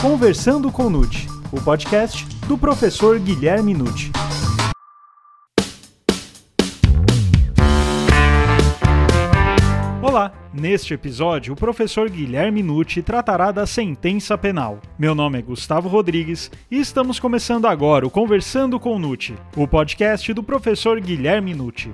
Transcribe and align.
Conversando 0.00 0.70
com 0.70 0.88
Nute, 0.88 1.26
o 1.50 1.60
podcast 1.60 2.24
do 2.46 2.56
professor 2.56 3.18
Guilherme 3.18 3.74
Nute. 3.74 4.12
Olá! 10.00 10.32
Neste 10.54 10.94
episódio, 10.94 11.52
o 11.52 11.56
professor 11.56 12.08
Guilherme 12.08 12.62
Nucci 12.62 13.02
tratará 13.02 13.50
da 13.50 13.66
sentença 13.66 14.38
penal. 14.38 14.80
Meu 14.96 15.16
nome 15.16 15.40
é 15.40 15.42
Gustavo 15.42 15.88
Rodrigues 15.88 16.48
e 16.70 16.78
estamos 16.78 17.18
começando 17.18 17.66
agora 17.66 18.06
o 18.06 18.10
Conversando 18.10 18.78
com 18.78 19.00
Nucci, 19.00 19.34
o 19.56 19.66
podcast 19.66 20.32
do 20.32 20.44
professor 20.44 21.00
Guilherme 21.00 21.54
Nucci. 21.54 21.92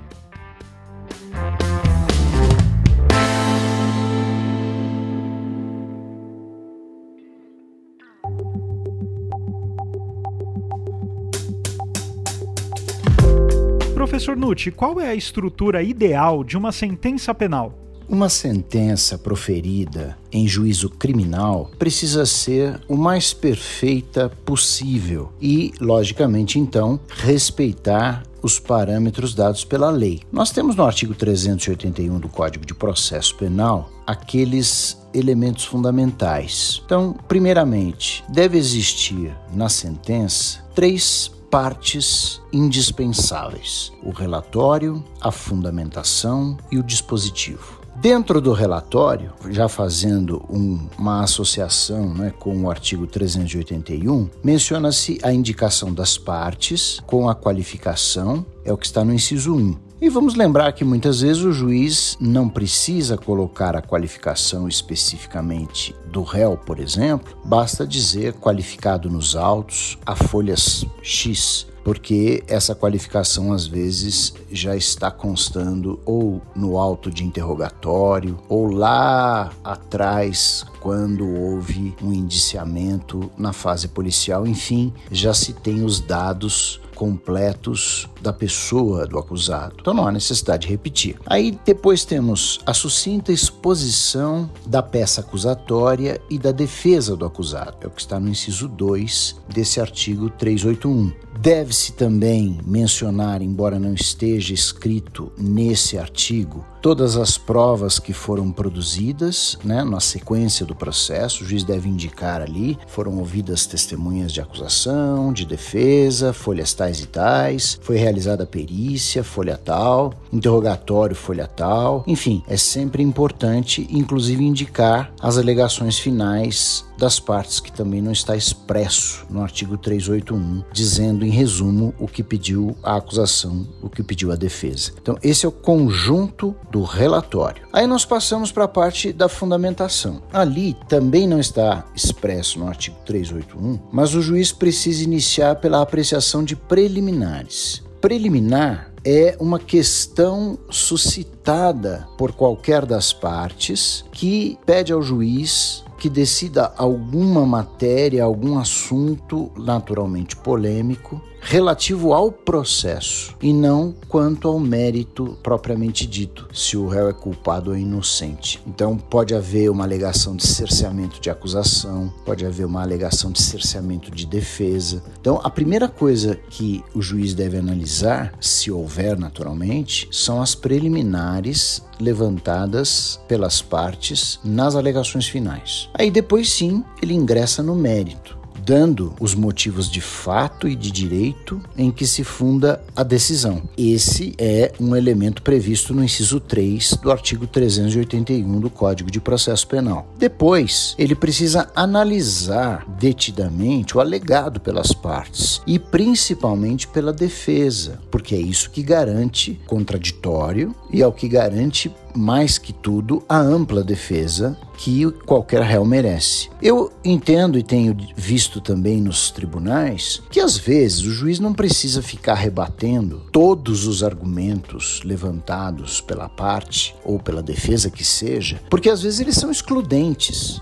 Professor 14.15 14.37
Nucci, 14.37 14.71
qual 14.71 15.01
é 15.01 15.09
a 15.09 15.13
estrutura 15.13 15.83
ideal 15.83 16.41
de 16.41 16.57
uma 16.57 16.71
sentença 16.71 17.33
penal? 17.33 17.77
Uma 18.07 18.29
sentença 18.29 19.17
proferida 19.17 20.17
em 20.31 20.47
juízo 20.47 20.89
criminal 20.89 21.69
precisa 21.77 22.25
ser 22.25 22.79
o 22.87 22.95
mais 22.95 23.33
perfeita 23.33 24.29
possível 24.45 25.33
e, 25.41 25.73
logicamente, 25.81 26.57
então, 26.57 26.97
respeitar 27.09 28.23
os 28.41 28.57
parâmetros 28.57 29.35
dados 29.35 29.65
pela 29.65 29.89
lei. 29.89 30.21
Nós 30.31 30.49
temos 30.49 30.77
no 30.77 30.85
artigo 30.85 31.13
381 31.13 32.17
do 32.17 32.29
Código 32.29 32.65
de 32.65 32.73
Processo 32.73 33.35
Penal 33.35 33.91
aqueles 34.07 34.97
elementos 35.13 35.65
fundamentais. 35.65 36.81
Então, 36.85 37.17
primeiramente, 37.27 38.23
deve 38.29 38.57
existir 38.57 39.35
na 39.53 39.67
sentença 39.67 40.63
três 40.73 41.34
partes 41.55 42.41
indispensáveis: 42.51 43.93
o 44.03 44.09
relatório, 44.09 45.01
a 45.21 45.31
fundamentação 45.31 46.57
e 46.69 46.77
o 46.77 46.83
dispositivo. 46.83 47.79
Dentro 47.95 48.41
do 48.41 48.51
relatório, 48.51 49.31
já 49.49 49.69
fazendo 49.69 50.43
um, 50.49 50.85
uma 50.97 51.23
associação 51.23 52.13
né, 52.13 52.33
com 52.37 52.63
o 52.63 52.69
artigo 52.69 53.07
381, 53.07 54.29
menciona-se 54.43 55.17
a 55.23 55.31
indicação 55.31 55.93
das 55.93 56.17
partes 56.17 57.01
com 57.07 57.29
a 57.29 57.33
qualificação, 57.33 58.45
é 58.65 58.73
o 58.73 58.77
que 58.77 58.87
está 58.87 59.05
no 59.05 59.13
inciso 59.13 59.55
1. 59.55 59.84
E 60.05 60.09
vamos 60.09 60.35
lembrar 60.35 60.71
que 60.73 60.85
muitas 60.85 61.21
vezes 61.21 61.41
o 61.41 61.51
juiz 61.51 62.15
não 62.21 62.47
precisa 62.47 63.17
colocar 63.17 63.75
a 63.75 63.81
qualificação 63.81 64.67
especificamente 64.67 65.95
do 66.11 66.21
réu, 66.21 66.55
por 66.55 66.79
exemplo, 66.79 67.35
basta 67.43 67.87
dizer 67.87 68.33
qualificado 68.33 69.09
nos 69.09 69.35
autos 69.35 69.97
a 70.05 70.15
folhas 70.15 70.85
X 71.01 71.65
porque 71.85 72.43
essa 72.47 72.73
qualificação 72.73 73.53
às 73.53 73.67
vezes 73.67 74.33
já 74.51 74.75
está 74.75 75.11
constando 75.11 75.99
ou 76.03 76.41
no 76.55 76.79
auto 76.79 77.11
de 77.11 77.23
interrogatório 77.23 78.39
ou 78.49 78.65
lá 78.71 79.51
atrás 79.63 80.65
quando 80.79 81.27
houve 81.27 81.95
um 82.01 82.11
indiciamento 82.11 83.31
na 83.37 83.53
fase 83.53 83.87
policial, 83.87 84.47
enfim, 84.47 84.91
já 85.11 85.31
se 85.31 85.53
tem 85.53 85.83
os 85.83 85.99
dados 85.99 86.81
completos 86.95 88.09
da 88.21 88.33
pessoa 88.33 89.05
do 89.05 89.19
acusado. 89.19 89.75
Então 89.79 89.93
não 89.93 90.07
há 90.07 90.11
necessidade 90.11 90.65
de 90.65 90.69
repetir. 90.69 91.17
Aí 91.25 91.59
depois 91.63 92.05
temos 92.05 92.59
a 92.65 92.73
sucinta 92.73 93.31
exposição 93.31 94.49
da 94.65 94.81
peça 94.81 95.21
acusatória 95.21 96.19
e 96.29 96.39
da 96.39 96.51
defesa 96.51 97.15
do 97.15 97.25
acusado. 97.25 97.77
É 97.81 97.87
o 97.87 97.91
que 97.91 98.01
está 98.01 98.19
no 98.19 98.29
inciso 98.29 98.67
2 98.67 99.35
desse 99.53 99.79
artigo 99.79 100.29
381. 100.29 101.11
Deve-se 101.39 101.91
também 101.91 102.57
mencionar, 102.65 103.41
embora 103.41 103.77
não 103.77 103.93
esteja 103.93 104.53
escrito 104.53 105.31
nesse 105.37 105.97
artigo, 105.97 106.65
todas 106.85 107.17
as 107.17 107.35
provas 107.35 107.97
que 107.97 108.13
foram 108.13 108.51
produzidas 108.51 109.57
né, 109.63 109.83
na 109.83 109.99
sequência 109.99 110.63
do 110.63 110.75
processo. 110.75 111.43
O 111.43 111.47
juiz 111.47 111.63
deve 111.63 111.89
indicar 111.89 112.43
ali: 112.43 112.77
foram 112.85 113.17
ouvidas 113.17 113.65
testemunhas 113.65 114.31
de 114.31 114.39
acusação, 114.39 115.33
de 115.33 115.47
defesa, 115.47 116.31
folhas 116.31 116.75
tais 116.75 116.99
e 116.99 117.07
tais, 117.07 117.79
foi 117.81 117.97
realizada 117.97 118.45
perícia, 118.45 119.23
folha 119.23 119.57
tal, 119.57 120.13
interrogatório, 120.31 121.15
folha 121.15 121.47
tal. 121.47 122.03
Enfim, 122.05 122.43
é 122.47 122.55
sempre 122.55 123.01
importante, 123.01 123.87
inclusive, 123.89 124.45
indicar 124.45 125.11
as 125.19 125.39
alegações 125.39 125.97
finais 125.97 126.85
das 126.97 127.19
partes, 127.19 127.59
que 127.59 127.71
também 127.71 128.01
não 128.01 128.11
está 128.11 128.35
expresso 128.35 129.25
no 129.29 129.41
artigo 129.41 129.77
381, 129.77 130.63
dizendo 130.71 131.25
em 131.25 131.29
resumo 131.29 131.93
o 131.99 132.07
que 132.07 132.23
pediu 132.23 132.75
a 132.83 132.95
acusação, 132.95 133.67
o 133.81 133.89
que 133.89 134.03
pediu 134.03 134.31
a 134.31 134.35
defesa. 134.35 134.91
Então, 135.01 135.17
esse 135.23 135.45
é 135.45 135.49
o 135.49 135.51
conjunto 135.51 136.55
do 136.71 136.83
relatório. 136.83 137.63
Aí 137.71 137.87
nós 137.87 138.05
passamos 138.05 138.51
para 138.51 138.65
a 138.65 138.69
parte 138.69 139.11
da 139.11 139.27
fundamentação. 139.27 140.21
Ali 140.31 140.75
também 140.87 141.27
não 141.27 141.39
está 141.39 141.85
expresso 141.95 142.59
no 142.59 142.67
artigo 142.67 142.97
381, 143.05 143.79
mas 143.91 144.15
o 144.15 144.21
juiz 144.21 144.51
precisa 144.51 145.03
iniciar 145.03 145.55
pela 145.55 145.81
apreciação 145.81 146.43
de 146.43 146.55
preliminares. 146.55 147.83
Preliminar 148.01 148.91
é 149.05 149.37
uma 149.39 149.59
questão 149.59 150.57
suscitada 150.69 152.07
por 152.17 152.31
qualquer 152.31 152.85
das 152.85 153.13
partes 153.13 154.03
que 154.11 154.57
pede 154.65 154.91
ao 154.91 155.01
juiz 155.01 155.84
que 156.05 156.09
decida 156.11 156.71
alguma 156.77 157.47
matéria, 157.47 158.23
algum 158.23 158.59
assunto 158.59 159.49
naturalmente 159.57 160.35
polêmico 160.35 161.19
relativo 161.45 162.11
ao 162.11 162.31
processo 162.31 163.35
e 163.39 163.53
não 163.53 163.93
quanto 164.07 164.47
ao 164.47 164.59
mérito 164.59 165.37
propriamente 165.43 166.07
dito, 166.07 166.47
se 166.51 166.75
o 166.75 166.87
réu 166.87 167.07
é 167.07 167.13
culpado 167.13 167.69
ou 167.69 167.77
inocente. 167.77 168.59
Então 168.65 168.97
pode 168.97 169.35
haver 169.35 169.69
uma 169.69 169.83
alegação 169.83 170.35
de 170.35 170.45
cerceamento 170.45 171.21
de 171.21 171.29
acusação, 171.29 172.11
pode 172.25 172.43
haver 172.43 172.65
uma 172.65 172.81
alegação 172.81 173.31
de 173.31 173.41
cerceamento 173.43 174.09
de 174.09 174.25
defesa. 174.25 175.03
Então 175.21 175.39
a 175.43 175.49
primeira 175.51 175.87
coisa 175.87 176.35
que 176.49 176.83
o 176.95 177.01
juiz 177.01 177.35
deve 177.35 177.57
analisar, 177.57 178.33
se 178.41 178.71
houver 178.71 179.15
naturalmente, 179.15 180.07
são 180.11 180.41
as 180.41 180.55
preliminares 180.55 181.83
levantadas 181.99 183.19
pelas 183.27 183.61
partes 183.61 184.39
nas 184.43 184.75
alegações 184.75 185.27
finais. 185.27 185.89
Aí 185.93 186.09
depois 186.09 186.49
sim 186.49 186.83
ele 187.03 187.13
ingressa 187.13 187.61
no 187.61 187.75
mérito 187.75 188.44
dando 188.65 189.13
os 189.19 189.35
motivos 189.35 189.89
de 189.89 190.01
fato 190.01 190.67
e 190.67 190.75
de 190.75 190.89
direito 190.89 191.61
em 191.77 191.91
que 191.91 192.07
se 192.07 192.23
funda 192.23 192.81
a 192.95 193.03
decisão. 193.03 193.61
Esse 193.77 194.33
é 194.37 194.73
um 194.79 194.95
elemento 194.95 195.43
previsto 195.43 195.93
no 195.93 196.03
inciso 196.03 196.39
3 196.39 196.97
do 197.01 197.11
artigo 197.11 197.45
381 197.45 198.59
do 198.59 198.69
Código 198.69 199.11
de 199.11 199.21
Processo 199.21 199.67
Penal. 199.67 200.07
Depois, 200.17 200.95
ele 200.97 201.13
precisa 201.13 201.69
analisar 201.75 202.85
detidamente 202.99 203.95
o 203.95 203.99
alegado 203.99 204.59
pelas 204.59 204.91
partes 204.91 205.61
e 205.67 205.77
principalmente 205.77 206.87
pela 206.87 207.13
defesa, 207.13 207.99
porque 208.09 208.33
é 208.33 208.39
isso 208.39 208.71
que 208.71 208.81
garante 208.81 209.59
contraditório 209.67 210.73
e 210.91 211.01
é 211.01 211.07
o 211.07 211.11
que 211.11 211.27
garante 211.27 211.91
mais 212.15 212.57
que 212.57 212.73
tudo, 212.73 213.23
a 213.27 213.37
ampla 213.37 213.83
defesa 213.83 214.57
que 214.77 215.09
qualquer 215.25 215.61
réu 215.61 215.85
merece. 215.85 216.49
Eu 216.61 216.91
entendo 217.03 217.57
e 217.57 217.63
tenho 217.63 217.95
visto 218.15 218.59
também 218.59 219.01
nos 219.01 219.31
tribunais 219.31 220.21
que 220.29 220.39
às 220.39 220.57
vezes 220.57 221.01
o 221.01 221.11
juiz 221.11 221.39
não 221.39 221.53
precisa 221.53 222.01
ficar 222.01 222.35
rebatendo 222.35 223.23
todos 223.31 223.87
os 223.87 224.03
argumentos 224.03 225.01
levantados 225.03 226.01
pela 226.01 226.27
parte 226.27 226.95
ou 227.03 227.19
pela 227.19 227.41
defesa 227.41 227.89
que 227.89 228.03
seja, 228.03 228.61
porque 228.69 228.89
às 228.89 229.01
vezes 229.01 229.19
eles 229.19 229.35
são 229.35 229.51
excludentes. 229.51 230.61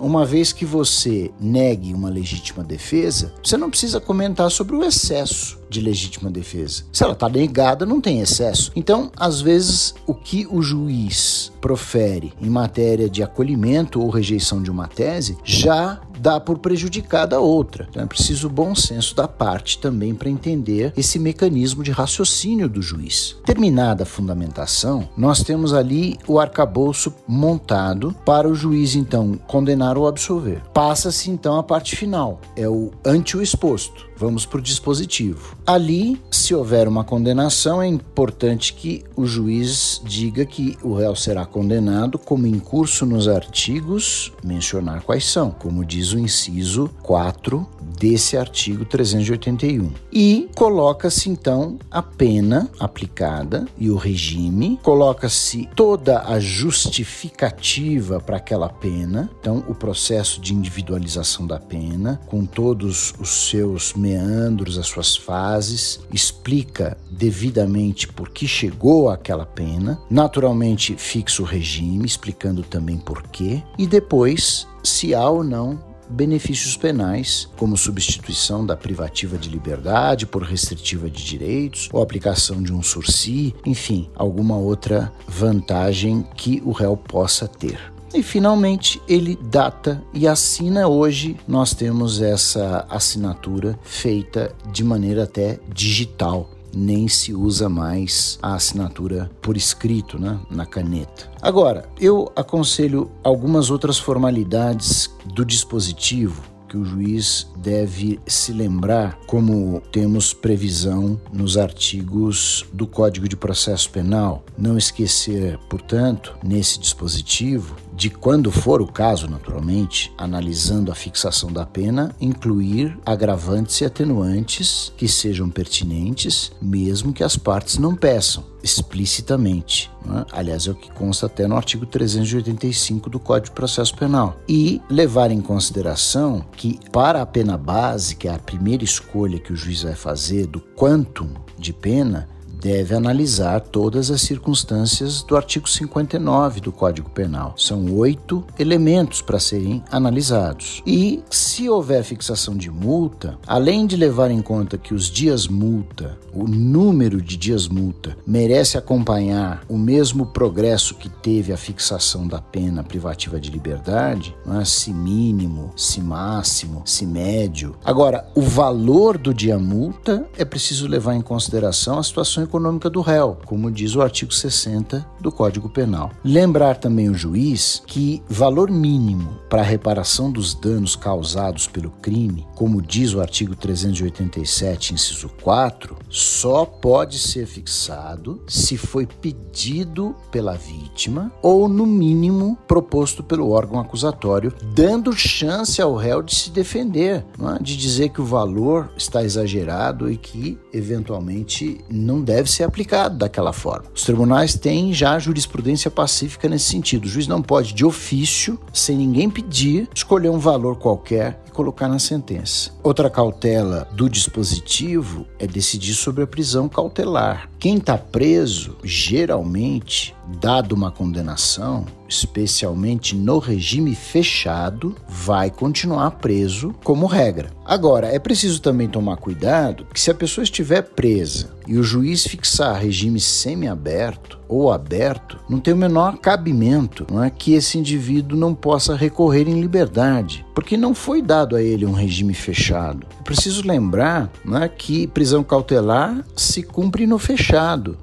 Uma 0.00 0.24
vez 0.24 0.52
que 0.52 0.64
você 0.64 1.30
negue 1.40 1.92
uma 1.92 2.08
legítima 2.08 2.64
defesa, 2.64 3.34
você 3.42 3.56
não 3.56 3.70
precisa 3.70 4.00
comentar 4.00 4.50
sobre 4.50 4.74
o 4.74 4.84
excesso 4.84 5.58
de 5.68 5.80
legítima 5.80 6.30
defesa. 6.30 6.84
Se 6.92 7.04
ela 7.04 7.12
está 7.12 7.28
negada, 7.28 7.84
não 7.84 8.00
tem 8.00 8.20
excesso. 8.20 8.72
Então, 8.74 9.10
às 9.16 9.40
vezes, 9.40 9.94
o 10.06 10.14
que 10.14 10.46
o 10.50 10.62
juiz 10.62 11.52
profere 11.60 12.32
em 12.40 12.48
matéria 12.48 13.08
de 13.08 13.22
acolhimento 13.22 14.00
ou 14.00 14.10
rejeição 14.10 14.62
de 14.62 14.70
uma 14.70 14.88
tese 14.88 15.38
já 15.44 16.00
dá 16.18 16.40
por 16.40 16.58
prejudicada 16.58 17.36
a 17.36 17.40
outra. 17.40 17.86
Então 17.90 18.02
é 18.02 18.06
preciso 18.06 18.48
bom 18.48 18.74
senso 18.74 19.14
da 19.14 19.28
parte 19.28 19.78
também 19.78 20.14
para 20.14 20.28
entender 20.28 20.92
esse 20.96 21.18
mecanismo 21.18 21.82
de 21.82 21.90
raciocínio 21.90 22.68
do 22.68 22.82
juiz. 22.82 23.36
Terminada 23.44 24.02
a 24.02 24.06
fundamentação, 24.06 25.08
nós 25.16 25.42
temos 25.42 25.72
ali 25.72 26.18
o 26.26 26.38
arcabouço 26.38 27.14
montado 27.26 28.14
para 28.24 28.48
o 28.48 28.54
juiz 28.54 28.94
então 28.94 29.38
condenar 29.46 29.96
ou 29.96 30.06
absolver. 30.06 30.62
Passa-se 30.74 31.30
então 31.30 31.56
a 31.56 31.62
parte 31.62 31.96
final, 31.96 32.40
é 32.56 32.68
o 32.68 32.90
ante 33.04 33.36
o 33.36 33.42
exposto. 33.42 34.07
Vamos 34.18 34.44
para 34.44 34.58
o 34.58 34.62
dispositivo. 34.62 35.56
Ali, 35.64 36.20
se 36.30 36.52
houver 36.52 36.88
uma 36.88 37.04
condenação, 37.04 37.80
é 37.80 37.86
importante 37.86 38.74
que 38.74 39.04
o 39.14 39.24
juiz 39.24 40.02
diga 40.04 40.44
que 40.44 40.76
o 40.82 40.92
réu 40.92 41.14
será 41.14 41.46
condenado 41.46 42.18
como 42.18 42.46
em 42.46 42.58
curso 42.58 43.06
nos 43.06 43.28
artigos, 43.28 44.32
mencionar 44.42 45.02
quais 45.02 45.24
são, 45.24 45.52
como 45.52 45.84
diz 45.84 46.12
o 46.12 46.18
inciso 46.18 46.90
4 47.02 47.64
desse 47.98 48.36
artigo 48.36 48.84
381. 48.84 49.90
E 50.12 50.48
coloca-se 50.54 51.28
então 51.28 51.78
a 51.90 52.02
pena 52.02 52.70
aplicada 52.78 53.66
e 53.76 53.90
o 53.90 53.96
regime, 53.96 54.78
coloca-se 54.82 55.68
toda 55.74 56.22
a 56.22 56.38
justificativa 56.38 58.20
para 58.20 58.36
aquela 58.36 58.68
pena, 58.68 59.30
então 59.40 59.64
o 59.68 59.74
processo 59.74 60.40
de 60.40 60.54
individualização 60.54 61.46
da 61.46 61.58
pena, 61.58 62.20
com 62.26 62.44
todos 62.44 63.14
os 63.18 63.48
seus 63.48 63.94
meandros, 64.08 64.78
as 64.78 64.86
suas 64.86 65.16
fases, 65.16 66.00
explica 66.12 66.96
devidamente 67.10 68.08
por 68.08 68.30
que 68.30 68.46
chegou 68.46 69.10
àquela 69.10 69.44
pena, 69.44 70.00
naturalmente 70.10 70.96
fixa 70.96 71.42
o 71.42 71.44
regime, 71.44 72.06
explicando 72.06 72.62
também 72.62 72.96
por 72.96 73.22
quê, 73.24 73.62
e 73.78 73.86
depois 73.86 74.66
se 74.82 75.14
há 75.14 75.28
ou 75.28 75.44
não 75.44 75.86
benefícios 76.08 76.74
penais, 76.74 77.48
como 77.58 77.76
substituição 77.76 78.64
da 78.64 78.74
privativa 78.74 79.36
de 79.36 79.50
liberdade 79.50 80.26
por 80.26 80.42
restritiva 80.42 81.10
de 81.10 81.22
direitos, 81.22 81.88
ou 81.92 82.02
aplicação 82.02 82.62
de 82.62 82.72
um 82.72 82.82
sursi, 82.82 83.54
enfim, 83.66 84.08
alguma 84.14 84.56
outra 84.56 85.12
vantagem 85.26 86.24
que 86.34 86.62
o 86.64 86.72
réu 86.72 86.96
possa 86.96 87.46
ter. 87.46 87.78
E 88.14 88.22
finalmente 88.22 89.00
ele 89.06 89.38
data 89.50 90.02
e 90.14 90.26
assina. 90.26 90.88
Hoje 90.88 91.36
nós 91.46 91.74
temos 91.74 92.20
essa 92.20 92.86
assinatura 92.88 93.78
feita 93.82 94.54
de 94.72 94.82
maneira 94.82 95.24
até 95.24 95.58
digital 95.72 96.50
nem 96.74 97.08
se 97.08 97.32
usa 97.32 97.68
mais 97.68 98.38
a 98.42 98.54
assinatura 98.54 99.30
por 99.40 99.56
escrito, 99.56 100.18
né, 100.18 100.38
na 100.50 100.66
caneta. 100.66 101.30
Agora, 101.40 101.88
eu 101.98 102.30
aconselho 102.36 103.10
algumas 103.24 103.70
outras 103.70 103.98
formalidades 103.98 105.10
do 105.34 105.44
dispositivo 105.44 106.42
que 106.68 106.76
o 106.76 106.84
juiz 106.84 107.46
deve 107.56 108.20
se 108.26 108.52
lembrar, 108.52 109.18
como 109.26 109.80
temos 109.90 110.34
previsão 110.34 111.18
nos 111.32 111.56
artigos 111.56 112.66
do 112.72 112.86
Código 112.86 113.26
de 113.26 113.36
Processo 113.36 113.90
Penal. 113.90 114.44
Não 114.56 114.76
esquecer, 114.76 115.58
portanto, 115.70 116.36
nesse 116.44 116.78
dispositivo, 116.78 117.74
de 117.98 118.08
quando 118.10 118.52
for 118.52 118.80
o 118.80 118.86
caso, 118.86 119.28
naturalmente, 119.28 120.12
analisando 120.16 120.92
a 120.92 120.94
fixação 120.94 121.52
da 121.52 121.66
pena, 121.66 122.14
incluir 122.20 122.96
agravantes 123.04 123.80
e 123.80 123.84
atenuantes 123.84 124.92
que 124.96 125.08
sejam 125.08 125.50
pertinentes, 125.50 126.52
mesmo 126.62 127.12
que 127.12 127.24
as 127.24 127.36
partes 127.36 127.76
não 127.76 127.96
peçam 127.96 128.44
explicitamente. 128.62 129.90
Né? 130.06 130.24
Aliás, 130.30 130.68
é 130.68 130.70
o 130.70 130.76
que 130.76 130.92
consta 130.92 131.26
até 131.26 131.48
no 131.48 131.56
artigo 131.56 131.86
385 131.86 133.10
do 133.10 133.18
Código 133.18 133.46
de 133.46 133.56
Processo 133.56 133.96
Penal. 133.96 134.38
E 134.48 134.80
levar 134.88 135.32
em 135.32 135.40
consideração 135.40 136.46
que, 136.52 136.78
para 136.92 137.20
a 137.20 137.26
pena 137.26 137.58
base, 137.58 138.14
que 138.14 138.28
é 138.28 138.32
a 138.32 138.38
primeira 138.38 138.84
escolha 138.84 139.40
que 139.40 139.52
o 139.52 139.56
juiz 139.56 139.82
vai 139.82 139.96
fazer 139.96 140.46
do 140.46 140.60
quantum 140.60 141.30
de 141.58 141.72
pena, 141.72 142.28
deve 142.60 142.94
analisar 142.94 143.60
todas 143.60 144.10
as 144.10 144.20
circunstâncias 144.20 145.22
do 145.22 145.36
artigo 145.36 145.68
59 145.68 146.60
do 146.60 146.72
Código 146.72 147.10
Penal. 147.10 147.54
São 147.56 147.94
oito 147.94 148.44
elementos 148.58 149.22
para 149.22 149.38
serem 149.38 149.82
analisados. 149.90 150.82
E, 150.86 151.22
se 151.30 151.68
houver 151.68 152.02
fixação 152.02 152.56
de 152.56 152.70
multa, 152.70 153.38
além 153.46 153.86
de 153.86 153.96
levar 153.96 154.30
em 154.30 154.42
conta 154.42 154.76
que 154.76 154.94
os 154.94 155.10
dias 155.10 155.46
multa, 155.46 156.18
o 156.32 156.46
número 156.46 157.20
de 157.22 157.36
dias 157.36 157.68
multa, 157.68 158.16
merece 158.26 158.76
acompanhar 158.76 159.62
o 159.68 159.78
mesmo 159.78 160.26
progresso 160.26 160.94
que 160.94 161.08
teve 161.08 161.52
a 161.52 161.56
fixação 161.56 162.26
da 162.26 162.40
pena 162.40 162.82
privativa 162.82 163.40
de 163.40 163.50
liberdade, 163.50 164.34
é? 164.60 164.64
se 164.64 164.92
mínimo, 164.92 165.70
se 165.76 166.00
máximo, 166.00 166.82
se 166.84 167.06
médio. 167.06 167.76
Agora, 167.84 168.28
o 168.34 168.42
valor 168.42 169.16
do 169.16 169.32
dia 169.32 169.58
multa 169.58 170.26
é 170.36 170.44
preciso 170.44 170.86
levar 170.86 171.14
em 171.14 171.20
consideração 171.20 171.98
a 171.98 172.02
situação 172.02 172.47
econômica 172.48 172.88
do 172.88 173.00
réu, 173.00 173.38
como 173.44 173.70
diz 173.70 173.94
o 173.94 174.02
artigo 174.02 174.32
60 174.32 175.06
do 175.20 175.30
Código 175.30 175.68
Penal. 175.68 176.10
Lembrar 176.24 176.76
também 176.78 177.08
o 177.08 177.14
juiz 177.14 177.82
que 177.86 178.22
valor 178.28 178.70
mínimo 178.70 179.38
para 179.48 179.60
a 179.60 179.64
reparação 179.64 180.30
dos 180.30 180.54
danos 180.54 180.96
causados 180.96 181.66
pelo 181.66 181.90
crime, 181.90 182.46
como 182.54 182.80
diz 182.80 183.14
o 183.14 183.20
artigo 183.20 183.54
387, 183.54 184.94
inciso 184.94 185.28
4, 185.42 185.96
só 186.08 186.64
pode 186.64 187.18
ser 187.18 187.46
fixado 187.46 188.42
se 188.46 188.76
foi 188.76 189.06
pedido 189.06 190.14
pela 190.30 190.54
vítima 190.54 191.30
ou, 191.42 191.68
no 191.68 191.86
mínimo, 191.86 192.56
proposto 192.66 193.22
pelo 193.22 193.50
órgão 193.50 193.78
acusatório, 193.78 194.52
dando 194.74 195.12
chance 195.12 195.80
ao 195.82 195.94
réu 195.94 196.22
de 196.22 196.34
se 196.34 196.50
defender, 196.50 197.24
é? 197.38 197.62
de 197.62 197.76
dizer 197.76 198.08
que 198.10 198.20
o 198.20 198.24
valor 198.24 198.90
está 198.96 199.22
exagerado 199.22 200.10
e 200.10 200.16
que, 200.16 200.58
eventualmente, 200.72 201.80
não 201.90 202.22
deve 202.22 202.37
deve 202.38 202.50
ser 202.52 202.62
aplicado 202.62 203.18
daquela 203.18 203.52
forma. 203.52 203.86
Os 203.92 204.04
tribunais 204.04 204.54
têm 204.54 204.92
já 204.92 205.18
jurisprudência 205.18 205.90
pacífica 205.90 206.48
nesse 206.48 206.66
sentido. 206.66 207.04
O 207.04 207.08
juiz 207.08 207.26
não 207.26 207.42
pode, 207.42 207.74
de 207.74 207.84
ofício, 207.84 208.60
sem 208.72 208.96
ninguém 208.96 209.28
pedir, 209.28 209.88
escolher 209.92 210.28
um 210.28 210.38
valor 210.38 210.76
qualquer 210.76 211.42
e 211.48 211.50
colocar 211.50 211.88
na 211.88 211.98
sentença. 211.98 212.70
Outra 212.80 213.10
cautela 213.10 213.88
do 213.92 214.08
dispositivo 214.08 215.26
é 215.36 215.48
decidir 215.48 215.94
sobre 215.94 216.22
a 216.22 216.28
prisão 216.28 216.68
cautelar. 216.68 217.50
Quem 217.58 217.78
está 217.78 217.98
preso, 217.98 218.76
geralmente, 218.84 220.14
dado 220.40 220.72
uma 220.76 220.92
condenação, 220.92 221.86
especialmente 222.08 223.16
no 223.16 223.38
regime 223.38 223.94
fechado, 223.94 224.94
vai 225.08 225.50
continuar 225.50 226.12
preso 226.12 226.74
como 226.84 227.06
regra. 227.06 227.50
Agora, 227.64 228.08
é 228.08 228.18
preciso 228.18 228.62
também 228.62 228.88
tomar 228.88 229.16
cuidado 229.16 229.86
que 229.92 230.00
se 230.00 230.10
a 230.10 230.14
pessoa 230.14 230.44
estiver 230.44 230.82
presa 230.82 231.50
e 231.66 231.76
o 231.76 231.82
juiz 231.82 232.26
fixar 232.26 232.80
regime 232.80 233.20
semiaberto 233.20 234.38
ou 234.48 234.72
aberto, 234.72 235.38
não 235.48 235.60
tem 235.60 235.74
o 235.74 235.76
menor 235.76 236.16
cabimento 236.16 237.06
não 237.12 237.22
é, 237.22 237.28
que 237.28 237.52
esse 237.52 237.76
indivíduo 237.76 238.38
não 238.38 238.54
possa 238.54 238.96
recorrer 238.96 239.46
em 239.46 239.60
liberdade, 239.60 240.46
porque 240.54 240.76
não 240.76 240.94
foi 240.94 241.20
dado 241.20 241.54
a 241.54 241.62
ele 241.62 241.84
um 241.84 241.92
regime 241.92 242.32
fechado. 242.32 243.06
É 243.20 243.22
preciso 243.22 243.66
lembrar 243.66 244.32
não 244.42 244.62
é, 244.62 244.66
que 244.66 245.06
prisão 245.06 245.44
cautelar 245.44 246.24
se 246.34 246.62
cumpre 246.62 247.06
no 247.06 247.18
fechado. 247.18 247.47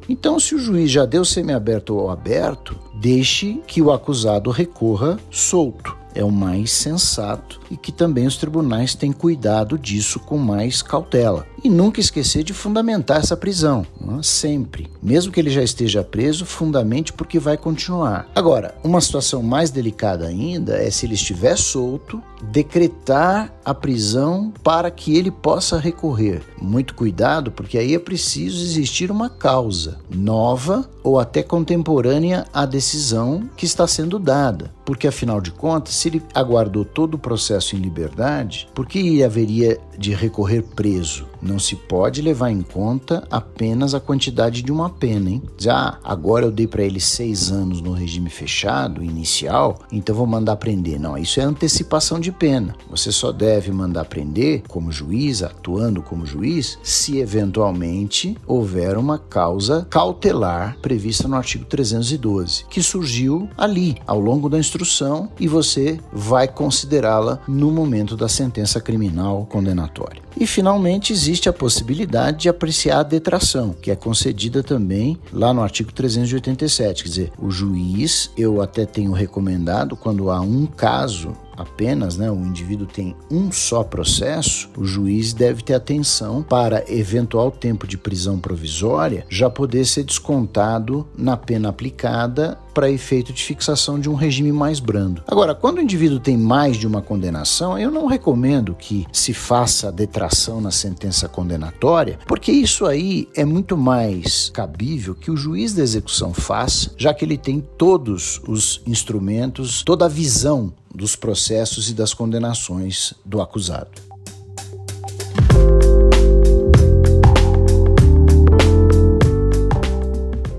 Então, 0.09 0.39
se 0.39 0.55
o 0.55 0.59
juiz 0.59 0.89
já 0.89 1.05
deu 1.05 1.23
semiaberto 1.23 1.95
ou 1.95 2.09
aberto, 2.09 2.75
deixe 2.95 3.61
que 3.67 3.81
o 3.81 3.91
acusado 3.91 4.49
recorra 4.49 5.19
solto. 5.29 5.95
É 6.13 6.23
o 6.23 6.31
mais 6.31 6.71
sensato 6.71 7.59
e 7.69 7.77
que 7.77 7.91
também 7.91 8.27
os 8.27 8.37
tribunais 8.37 8.95
têm 8.95 9.11
cuidado 9.11 9.77
disso 9.77 10.19
com 10.19 10.37
mais 10.37 10.81
cautela. 10.81 11.45
E 11.63 11.69
nunca 11.69 11.99
esquecer 11.99 12.43
de 12.43 12.53
fundamentar 12.53 13.17
essa 13.17 13.35
prisão, 13.35 13.85
é? 14.01 14.21
sempre. 14.21 14.89
Mesmo 15.01 15.31
que 15.31 15.39
ele 15.39 15.49
já 15.49 15.63
esteja 15.63 16.03
preso, 16.03 16.45
fundamente 16.45 17.11
porque 17.11 17.39
vai 17.39 17.57
continuar. 17.57 18.27
Agora, 18.35 18.75
uma 18.83 19.01
situação 19.01 19.41
mais 19.41 19.71
delicada 19.71 20.27
ainda 20.27 20.75
é 20.77 20.89
se 20.91 21.05
ele 21.05 21.15
estiver 21.15 21.57
solto, 21.57 22.21
decretar 22.51 23.51
a 23.63 23.73
prisão 23.73 24.53
para 24.63 24.91
que 24.91 25.17
ele 25.17 25.31
possa 25.31 25.79
recorrer. 25.79 26.43
Muito 26.61 26.93
cuidado, 26.93 27.51
porque 27.51 27.77
aí 27.77 27.95
é 27.95 27.99
preciso 27.99 28.63
existir 28.63 29.09
uma 29.09 29.29
causa 29.29 29.97
nova 30.09 30.87
ou 31.03 31.19
até 31.19 31.41
contemporânea 31.41 32.45
à 32.53 32.65
decisão 32.65 33.49
que 33.55 33.65
está 33.65 33.87
sendo 33.87 34.19
dada. 34.19 34.71
Porque, 34.83 35.07
afinal 35.07 35.41
de 35.41 35.51
contas, 35.51 35.95
se 35.95 36.09
ele 36.09 36.23
aguardou 36.33 36.85
todo 36.85 37.15
o 37.15 37.19
processo 37.19 37.54
em 37.75 37.79
liberdade, 37.79 38.67
por 38.73 38.85
que 38.85 39.23
haveria 39.23 39.79
de 39.97 40.13
recorrer 40.13 40.61
preso? 40.61 41.27
Não 41.41 41.59
se 41.59 41.75
pode 41.75 42.21
levar 42.21 42.49
em 42.49 42.61
conta 42.61 43.23
apenas 43.29 43.93
a 43.93 43.99
quantidade 43.99 44.61
de 44.61 44.71
uma 44.71 44.89
pena, 44.89 45.29
hein? 45.29 45.43
Dizer, 45.55 45.69
ah, 45.69 45.99
agora 46.03 46.45
eu 46.45 46.51
dei 46.51 46.67
para 46.67 46.83
ele 46.83 46.99
seis 46.99 47.51
anos 47.51 47.81
no 47.81 47.91
regime 47.91 48.29
fechado, 48.29 49.03
inicial, 49.03 49.79
então 49.91 50.15
vou 50.15 50.25
mandar 50.25 50.55
prender. 50.55 50.99
Não, 50.99 51.17
isso 51.17 51.39
é 51.39 51.43
antecipação 51.43 52.19
de 52.19 52.31
pena. 52.31 52.75
Você 52.89 53.11
só 53.11 53.31
deve 53.31 53.71
mandar 53.71 54.05
prender 54.05 54.63
como 54.67 54.91
juiz, 54.91 55.43
atuando 55.43 56.01
como 56.01 56.25
juiz, 56.25 56.79
se 56.81 57.19
eventualmente 57.19 58.37
houver 58.47 58.97
uma 58.97 59.19
causa 59.19 59.85
cautelar 59.89 60.77
prevista 60.81 61.27
no 61.27 61.35
artigo 61.35 61.65
312, 61.65 62.65
que 62.69 62.81
surgiu 62.81 63.49
ali, 63.57 63.97
ao 64.07 64.19
longo 64.19 64.49
da 64.49 64.57
instrução, 64.57 65.29
e 65.39 65.47
você 65.47 65.99
vai 66.11 66.47
considerá-la 66.47 67.39
no 67.47 67.71
momento 67.71 68.15
da 68.15 68.27
sentença 68.27 68.79
criminal 68.81 69.45
condenatória. 69.45 70.21
E 70.37 70.45
finalmente 70.45 71.13
existe 71.13 71.47
a 71.47 71.53
possibilidade 71.53 72.39
de 72.39 72.49
apreciar 72.49 72.99
a 72.99 73.03
detração, 73.03 73.73
que 73.81 73.89
é 73.89 73.95
concedida 73.95 74.61
também 74.61 75.17
lá 75.31 75.53
no 75.53 75.61
artigo 75.61 75.93
387, 75.93 77.03
quer 77.03 77.09
dizer, 77.09 77.31
o 77.39 77.49
juiz, 77.49 78.29
eu 78.37 78.61
até 78.61 78.85
tenho 78.85 79.11
recomendado 79.11 79.95
quando 79.95 80.29
há 80.29 80.41
um 80.41 80.65
caso 80.65 81.33
apenas, 81.57 82.17
né, 82.17 82.29
o 82.31 82.45
indivíduo 82.45 82.87
tem 82.87 83.15
um 83.29 83.51
só 83.51 83.83
processo, 83.83 84.69
o 84.77 84.85
juiz 84.85 85.33
deve 85.33 85.61
ter 85.61 85.73
atenção 85.73 86.43
para 86.43 86.83
eventual 86.91 87.51
tempo 87.51 87.87
de 87.87 87.97
prisão 87.97 88.39
provisória 88.39 89.25
já 89.29 89.49
poder 89.49 89.85
ser 89.85 90.03
descontado 90.03 91.07
na 91.17 91.37
pena 91.37 91.69
aplicada 91.69 92.57
para 92.75 92.91
efeito 92.91 93.31
de 93.31 93.41
fixação 93.41 93.97
de 93.97 94.09
um 94.09 94.15
regime 94.15 94.51
mais 94.51 94.81
brando. 94.81 95.23
Agora, 95.25 95.55
quando 95.55 95.77
o 95.77 95.81
indivíduo 95.81 96.19
tem 96.19 96.37
mais 96.37 96.75
de 96.75 96.85
uma 96.85 97.01
condenação, 97.01 97.79
eu 97.79 97.89
não 97.89 98.05
recomendo 98.05 98.75
que 98.75 99.07
se 99.13 99.33
faça 99.33 99.91
detração 99.91 100.59
na 100.59 100.71
sentença 100.71 101.29
condenatória, 101.29 102.19
porque 102.27 102.51
isso 102.51 102.85
aí 102.85 103.29
é 103.33 103.45
muito 103.45 103.77
mais 103.77 104.49
cabível 104.49 105.15
que 105.15 105.31
o 105.31 105.37
juiz 105.37 105.73
da 105.73 105.83
execução 105.83 106.33
faça, 106.33 106.91
já 106.97 107.13
que 107.13 107.23
ele 107.23 107.37
tem 107.37 107.61
todos 107.77 108.41
os 108.45 108.81
instrumentos, 108.85 109.81
toda 109.83 110.05
a 110.05 110.09
visão 110.09 110.73
dos 110.95 111.15
processos 111.15 111.89
e 111.89 111.93
das 111.93 112.13
condenações 112.13 113.13
do 113.23 113.41
acusado. 113.41 113.91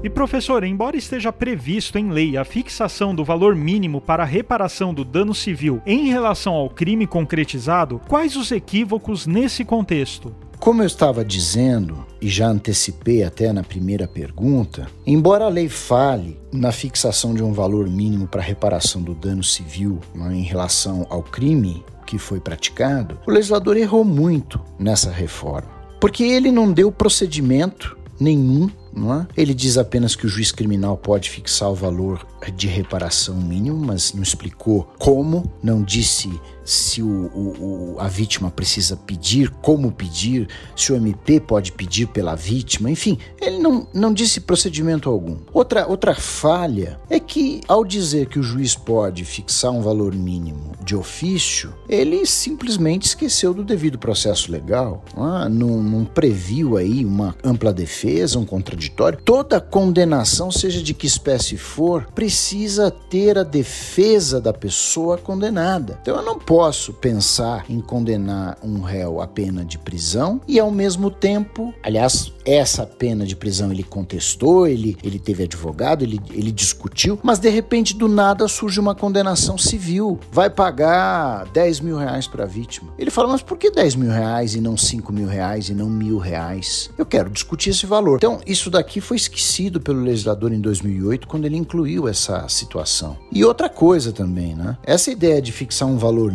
E 0.06 0.08
professor, 0.08 0.62
embora 0.62 0.96
esteja 0.96 1.32
previsto 1.32 1.98
em 1.98 2.10
lei 2.10 2.36
a 2.36 2.44
fixação 2.44 3.12
do 3.12 3.24
valor 3.24 3.56
mínimo 3.56 4.00
para 4.00 4.22
a 4.22 4.26
reparação 4.26 4.94
do 4.94 5.04
dano 5.04 5.34
civil 5.34 5.82
em 5.84 6.06
relação 6.06 6.54
ao 6.54 6.70
crime 6.70 7.08
concretizado, 7.08 8.00
quais 8.06 8.36
os 8.36 8.52
equívocos 8.52 9.26
nesse 9.26 9.64
contexto? 9.64 10.32
Como 10.58 10.82
eu 10.82 10.86
estava 10.86 11.24
dizendo, 11.24 12.04
e 12.20 12.28
já 12.28 12.48
antecipei 12.48 13.22
até 13.22 13.52
na 13.52 13.62
primeira 13.62 14.08
pergunta, 14.08 14.88
embora 15.06 15.44
a 15.44 15.48
lei 15.48 15.68
fale 15.68 16.38
na 16.52 16.72
fixação 16.72 17.34
de 17.34 17.42
um 17.42 17.52
valor 17.52 17.88
mínimo 17.88 18.26
para 18.26 18.42
reparação 18.42 19.02
do 19.02 19.14
dano 19.14 19.44
civil 19.44 20.00
né, 20.14 20.34
em 20.34 20.42
relação 20.42 21.06
ao 21.08 21.22
crime 21.22 21.84
que 22.06 22.18
foi 22.18 22.40
praticado, 22.40 23.18
o 23.26 23.30
legislador 23.30 23.76
errou 23.76 24.04
muito 24.04 24.60
nessa 24.78 25.10
reforma, 25.10 25.68
porque 26.00 26.24
ele 26.24 26.50
não 26.50 26.72
deu 26.72 26.90
procedimento 26.90 27.96
nenhum 28.18 28.70
é? 28.96 29.26
Ele 29.36 29.52
diz 29.52 29.76
apenas 29.76 30.16
que 30.16 30.24
o 30.24 30.28
juiz 30.28 30.50
criminal 30.50 30.96
pode 30.96 31.28
fixar 31.28 31.70
o 31.70 31.74
valor 31.74 32.26
de 32.54 32.66
reparação 32.66 33.36
mínimo, 33.36 33.76
mas 33.76 34.14
não 34.14 34.22
explicou 34.22 34.88
como, 34.98 35.52
não 35.62 35.82
disse 35.82 36.40
se 36.66 37.00
o, 37.00 37.06
o, 37.06 37.94
o, 37.94 38.00
a 38.00 38.08
vítima 38.08 38.50
precisa 38.50 38.96
pedir, 38.96 39.50
como 39.62 39.92
pedir, 39.92 40.48
se 40.74 40.92
o 40.92 40.96
MP 40.96 41.38
pode 41.38 41.72
pedir 41.72 42.08
pela 42.08 42.34
vítima, 42.34 42.90
enfim, 42.90 43.16
ele 43.40 43.58
não, 43.58 43.86
não 43.94 44.12
disse 44.12 44.40
procedimento 44.40 45.08
algum. 45.08 45.38
Outra, 45.54 45.86
outra 45.86 46.14
falha 46.14 46.98
é 47.08 47.20
que, 47.20 47.60
ao 47.68 47.84
dizer 47.84 48.26
que 48.26 48.38
o 48.38 48.42
juiz 48.42 48.74
pode 48.74 49.24
fixar 49.24 49.70
um 49.70 49.80
valor 49.80 50.14
mínimo 50.14 50.72
de 50.84 50.96
ofício, 50.96 51.72
ele 51.88 52.26
simplesmente 52.26 53.06
esqueceu 53.06 53.54
do 53.54 53.62
devido 53.62 53.98
processo 53.98 54.50
legal, 54.50 55.04
ah, 55.16 55.48
não, 55.48 55.82
não 55.82 56.04
previu 56.04 56.76
aí 56.76 57.04
uma 57.04 57.34
ampla 57.44 57.72
defesa, 57.72 58.38
um 58.38 58.44
contraditório. 58.44 59.20
Toda 59.24 59.60
condenação, 59.60 60.50
seja 60.50 60.82
de 60.82 60.92
que 60.92 61.06
espécie 61.06 61.56
for, 61.56 62.08
precisa 62.12 62.90
ter 62.90 63.38
a 63.38 63.44
defesa 63.44 64.40
da 64.40 64.52
pessoa 64.52 65.16
condenada. 65.16 65.98
Então 66.02 66.16
eu 66.16 66.22
não 66.22 66.38
posso 66.38 66.55
posso 66.56 66.94
pensar 66.94 67.66
em 67.68 67.82
condenar 67.82 68.56
um 68.62 68.80
réu 68.80 69.20
à 69.20 69.26
pena 69.26 69.62
de 69.62 69.76
prisão 69.76 70.40
e, 70.48 70.58
ao 70.58 70.70
mesmo 70.70 71.10
tempo, 71.10 71.74
aliás, 71.82 72.32
essa 72.46 72.86
pena 72.86 73.26
de 73.26 73.36
prisão 73.36 73.70
ele 73.70 73.82
contestou, 73.82 74.66
ele, 74.66 74.96
ele 75.02 75.18
teve 75.18 75.42
advogado, 75.42 76.02
ele, 76.02 76.18
ele 76.32 76.50
discutiu, 76.50 77.18
mas 77.22 77.38
de 77.38 77.50
repente, 77.50 77.94
do 77.94 78.08
nada, 78.08 78.48
surge 78.48 78.78
uma 78.80 78.94
condenação 78.94 79.58
civil. 79.58 80.18
Vai 80.30 80.48
pagar 80.48 81.44
10 81.52 81.80
mil 81.80 81.98
reais 81.98 82.26
para 82.26 82.44
a 82.44 82.46
vítima. 82.46 82.90
Ele 82.96 83.10
fala, 83.10 83.28
mas 83.28 83.42
por 83.42 83.58
que 83.58 83.70
10 83.70 83.96
mil 83.96 84.10
reais 84.10 84.54
e 84.54 84.60
não 84.60 84.78
5 84.78 85.12
mil 85.12 85.26
reais 85.26 85.68
e 85.68 85.74
não 85.74 85.90
mil 85.90 86.16
reais? 86.16 86.88
Eu 86.96 87.04
quero 87.04 87.28
discutir 87.28 87.70
esse 87.70 87.84
valor. 87.84 88.16
Então, 88.16 88.40
isso 88.46 88.70
daqui 88.70 89.00
foi 89.00 89.16
esquecido 89.16 89.78
pelo 89.80 90.00
legislador 90.00 90.52
em 90.52 90.60
2008, 90.60 91.26
quando 91.26 91.44
ele 91.44 91.56
incluiu 91.56 92.08
essa 92.08 92.48
situação. 92.48 93.18
E 93.30 93.44
outra 93.44 93.68
coisa 93.68 94.12
também, 94.12 94.54
né? 94.54 94.78
Essa 94.84 95.10
ideia 95.10 95.42
de 95.42 95.50
fixar 95.50 95.88
um 95.88 95.98
valor 95.98 96.32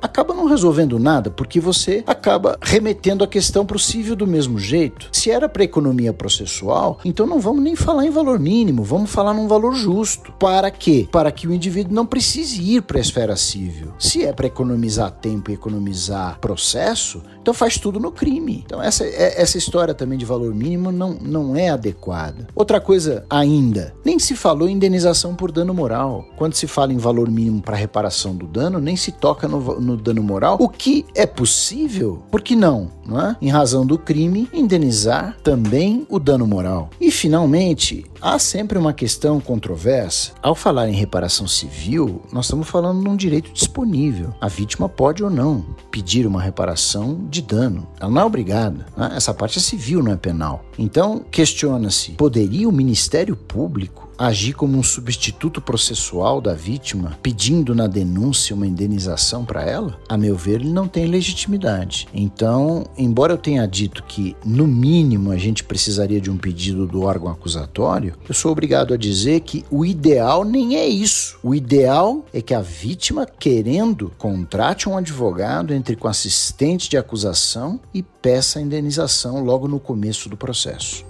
acaba 0.00 0.34
não 0.34 0.46
resolvendo 0.46 0.98
nada, 0.98 1.30
porque 1.30 1.60
você 1.60 2.02
acaba 2.06 2.58
remetendo 2.62 3.24
a 3.24 3.26
questão 3.26 3.66
para 3.66 3.76
o 3.76 3.80
civil 3.80 4.16
do 4.16 4.26
mesmo 4.26 4.58
jeito. 4.58 5.08
Se 5.12 5.30
era 5.30 5.48
para 5.48 5.64
economia 5.64 6.12
processual, 6.12 6.98
então 7.04 7.26
não 7.26 7.40
vamos 7.40 7.62
nem 7.62 7.76
falar 7.76 8.06
em 8.06 8.10
valor 8.10 8.38
mínimo, 8.38 8.82
vamos 8.82 9.10
falar 9.10 9.34
num 9.34 9.48
valor 9.48 9.74
justo. 9.74 10.32
Para 10.38 10.70
quê? 10.70 11.08
Para 11.10 11.30
que 11.30 11.46
o 11.46 11.52
indivíduo 11.52 11.94
não 11.94 12.06
precise 12.06 12.62
ir 12.62 12.82
para 12.82 12.98
a 12.98 13.00
esfera 13.00 13.36
civil. 13.36 13.92
Se 13.98 14.24
é 14.24 14.32
para 14.32 14.46
economizar 14.46 15.10
tempo 15.10 15.50
e 15.50 15.54
economizar 15.54 16.38
processo, 16.40 17.22
então 17.40 17.52
faz 17.52 17.78
tudo 17.78 18.00
no 18.00 18.10
crime. 18.10 18.62
Então 18.64 18.82
essa, 18.82 19.04
é, 19.04 19.40
essa 19.40 19.58
história 19.58 19.94
também 19.94 20.18
de 20.18 20.24
valor 20.24 20.54
mínimo 20.54 20.90
não, 20.90 21.14
não 21.14 21.56
é 21.56 21.68
adequada. 21.68 22.46
Outra 22.54 22.80
coisa 22.80 23.24
ainda, 23.28 23.94
nem 24.04 24.18
se 24.18 24.34
falou 24.34 24.68
em 24.68 24.72
indenização 24.72 25.34
por 25.34 25.52
dano 25.52 25.74
moral. 25.74 26.24
Quando 26.36 26.54
se 26.54 26.66
fala 26.66 26.92
em 26.92 26.98
valor 26.98 27.30
mínimo 27.30 27.60
para 27.62 27.76
reparação 27.76 28.34
do 28.34 28.46
dano, 28.46 28.80
nem 28.80 28.96
se 28.96 29.12
toca 29.26 29.48
no, 29.48 29.80
no 29.80 29.96
dano 29.96 30.22
moral, 30.22 30.56
o 30.60 30.68
que 30.68 31.04
é 31.12 31.26
possível, 31.26 32.22
por 32.30 32.40
que 32.40 32.54
não? 32.54 32.92
não 33.06 33.20
é? 33.20 33.36
Em 33.40 33.48
razão 33.48 33.86
do 33.86 33.98
crime, 33.98 34.48
indenizar 34.52 35.36
também 35.42 36.06
o 36.08 36.18
dano 36.18 36.46
moral. 36.46 36.90
E 37.00 37.10
finalmente, 37.10 38.04
há 38.20 38.38
sempre 38.38 38.78
uma 38.78 38.92
questão 38.92 39.40
controversa. 39.40 40.32
Ao 40.42 40.54
falar 40.54 40.88
em 40.88 40.94
reparação 40.94 41.46
civil, 41.46 42.22
nós 42.32 42.46
estamos 42.46 42.68
falando 42.68 43.02
de 43.02 43.08
um 43.08 43.16
direito 43.16 43.52
disponível. 43.52 44.34
A 44.40 44.48
vítima 44.48 44.88
pode 44.88 45.22
ou 45.22 45.30
não 45.30 45.64
pedir 45.90 46.26
uma 46.26 46.42
reparação 46.42 47.26
de 47.30 47.42
dano. 47.42 47.86
Ela 48.00 48.10
não 48.10 48.22
é 48.22 48.24
obrigada. 48.24 48.86
Né? 48.96 49.12
Essa 49.16 49.32
parte 49.32 49.58
é 49.58 49.62
civil, 49.62 50.02
não 50.02 50.12
é 50.12 50.16
penal. 50.16 50.64
Então, 50.78 51.24
questiona-se: 51.30 52.12
poderia 52.12 52.68
o 52.68 52.72
Ministério 52.72 53.36
Público 53.36 54.06
agir 54.18 54.54
como 54.54 54.78
um 54.78 54.82
substituto 54.82 55.60
processual 55.60 56.40
da 56.40 56.54
vítima, 56.54 57.18
pedindo 57.22 57.74
na 57.74 57.86
denúncia 57.86 58.56
uma 58.56 58.66
indenização 58.66 59.44
para 59.44 59.62
ela, 59.62 59.98
a 60.08 60.16
meu 60.16 60.36
ver, 60.36 60.60
ele 60.60 60.70
não 60.70 60.88
tem 60.88 61.06
legitimidade. 61.06 62.08
Então, 62.14 62.86
embora 62.96 63.34
eu 63.34 63.38
tenha 63.38 63.66
dito 63.66 64.02
que, 64.04 64.36
no 64.44 64.66
mínimo, 64.66 65.30
a 65.30 65.36
gente 65.36 65.62
precisaria 65.62 66.20
de 66.20 66.30
um 66.30 66.36
pedido 66.36 66.86
do 66.86 67.02
órgão 67.02 67.30
acusatório, 67.30 68.14
eu 68.28 68.34
sou 68.34 68.52
obrigado 68.52 68.94
a 68.94 68.96
dizer 68.96 69.40
que 69.40 69.64
o 69.70 69.84
ideal 69.84 70.44
nem 70.44 70.76
é 70.76 70.86
isso. 70.86 71.38
O 71.42 71.54
ideal 71.54 72.24
é 72.32 72.40
que 72.40 72.54
a 72.54 72.60
vítima, 72.60 73.26
querendo, 73.26 74.12
contrate 74.16 74.88
um 74.88 74.96
advogado, 74.96 75.74
entre 75.74 75.96
com 75.96 76.08
assistente 76.08 76.88
de 76.88 76.96
acusação 76.96 77.80
e 77.92 78.02
peça 78.26 78.58
a 78.58 78.62
indenização 78.62 79.44
logo 79.44 79.68
no 79.68 79.78
começo 79.78 80.28
do 80.28 80.36
processo. 80.36 81.06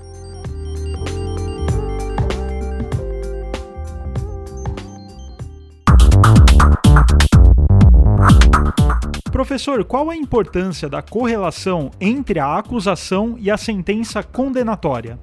Professor, 9.32 9.82
qual 9.86 10.10
a 10.10 10.16
importância 10.16 10.90
da 10.90 11.00
correlação 11.00 11.90
entre 11.98 12.38
a 12.38 12.58
acusação 12.58 13.36
e 13.38 13.50
a 13.50 13.56
sentença 13.56 14.22
condenatória? 14.22 15.18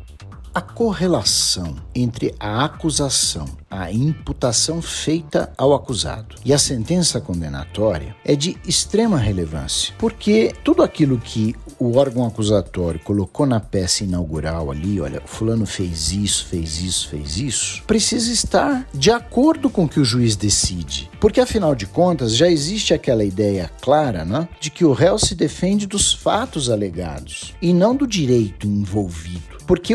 A 0.55 0.61
correlação 0.61 1.75
entre 1.95 2.35
a 2.39 2.63
acusação, 2.63 3.45
a 3.71 3.91
imputação 3.91 4.83
feita 4.83 5.51
ao 5.57 5.73
acusado 5.73 6.35
e 6.45 6.53
a 6.53 6.59
sentença 6.59 7.19
condenatória 7.19 8.15
é 8.23 8.35
de 8.35 8.55
extrema 8.63 9.17
relevância, 9.17 9.95
porque 9.97 10.53
tudo 10.63 10.83
aquilo 10.83 11.17
que 11.17 11.55
o 11.79 11.97
órgão 11.97 12.23
acusatório 12.23 12.99
colocou 12.99 13.47
na 13.47 13.59
peça 13.59 14.03
inaugural 14.03 14.69
ali, 14.69 15.01
olha, 15.01 15.23
fulano 15.25 15.65
fez 15.65 16.11
isso, 16.11 16.45
fez 16.45 16.79
isso, 16.83 17.09
fez 17.09 17.37
isso, 17.37 17.83
precisa 17.87 18.31
estar 18.31 18.87
de 18.93 19.09
acordo 19.09 19.71
com 19.71 19.85
o 19.85 19.89
que 19.89 19.99
o 19.99 20.05
juiz 20.05 20.35
decide. 20.35 21.09
Porque 21.19 21.41
afinal 21.41 21.73
de 21.73 21.87
contas, 21.87 22.35
já 22.35 22.47
existe 22.47 22.93
aquela 22.93 23.23
ideia 23.23 23.71
clara, 23.81 24.23
né, 24.23 24.47
de 24.61 24.69
que 24.69 24.85
o 24.85 24.93
réu 24.93 25.17
se 25.17 25.33
defende 25.33 25.87
dos 25.87 26.13
fatos 26.13 26.69
alegados 26.69 27.55
e 27.59 27.73
não 27.73 27.95
do 27.95 28.05
direito 28.05 28.67
envolvido. 28.67 29.53
Porque 29.65 29.93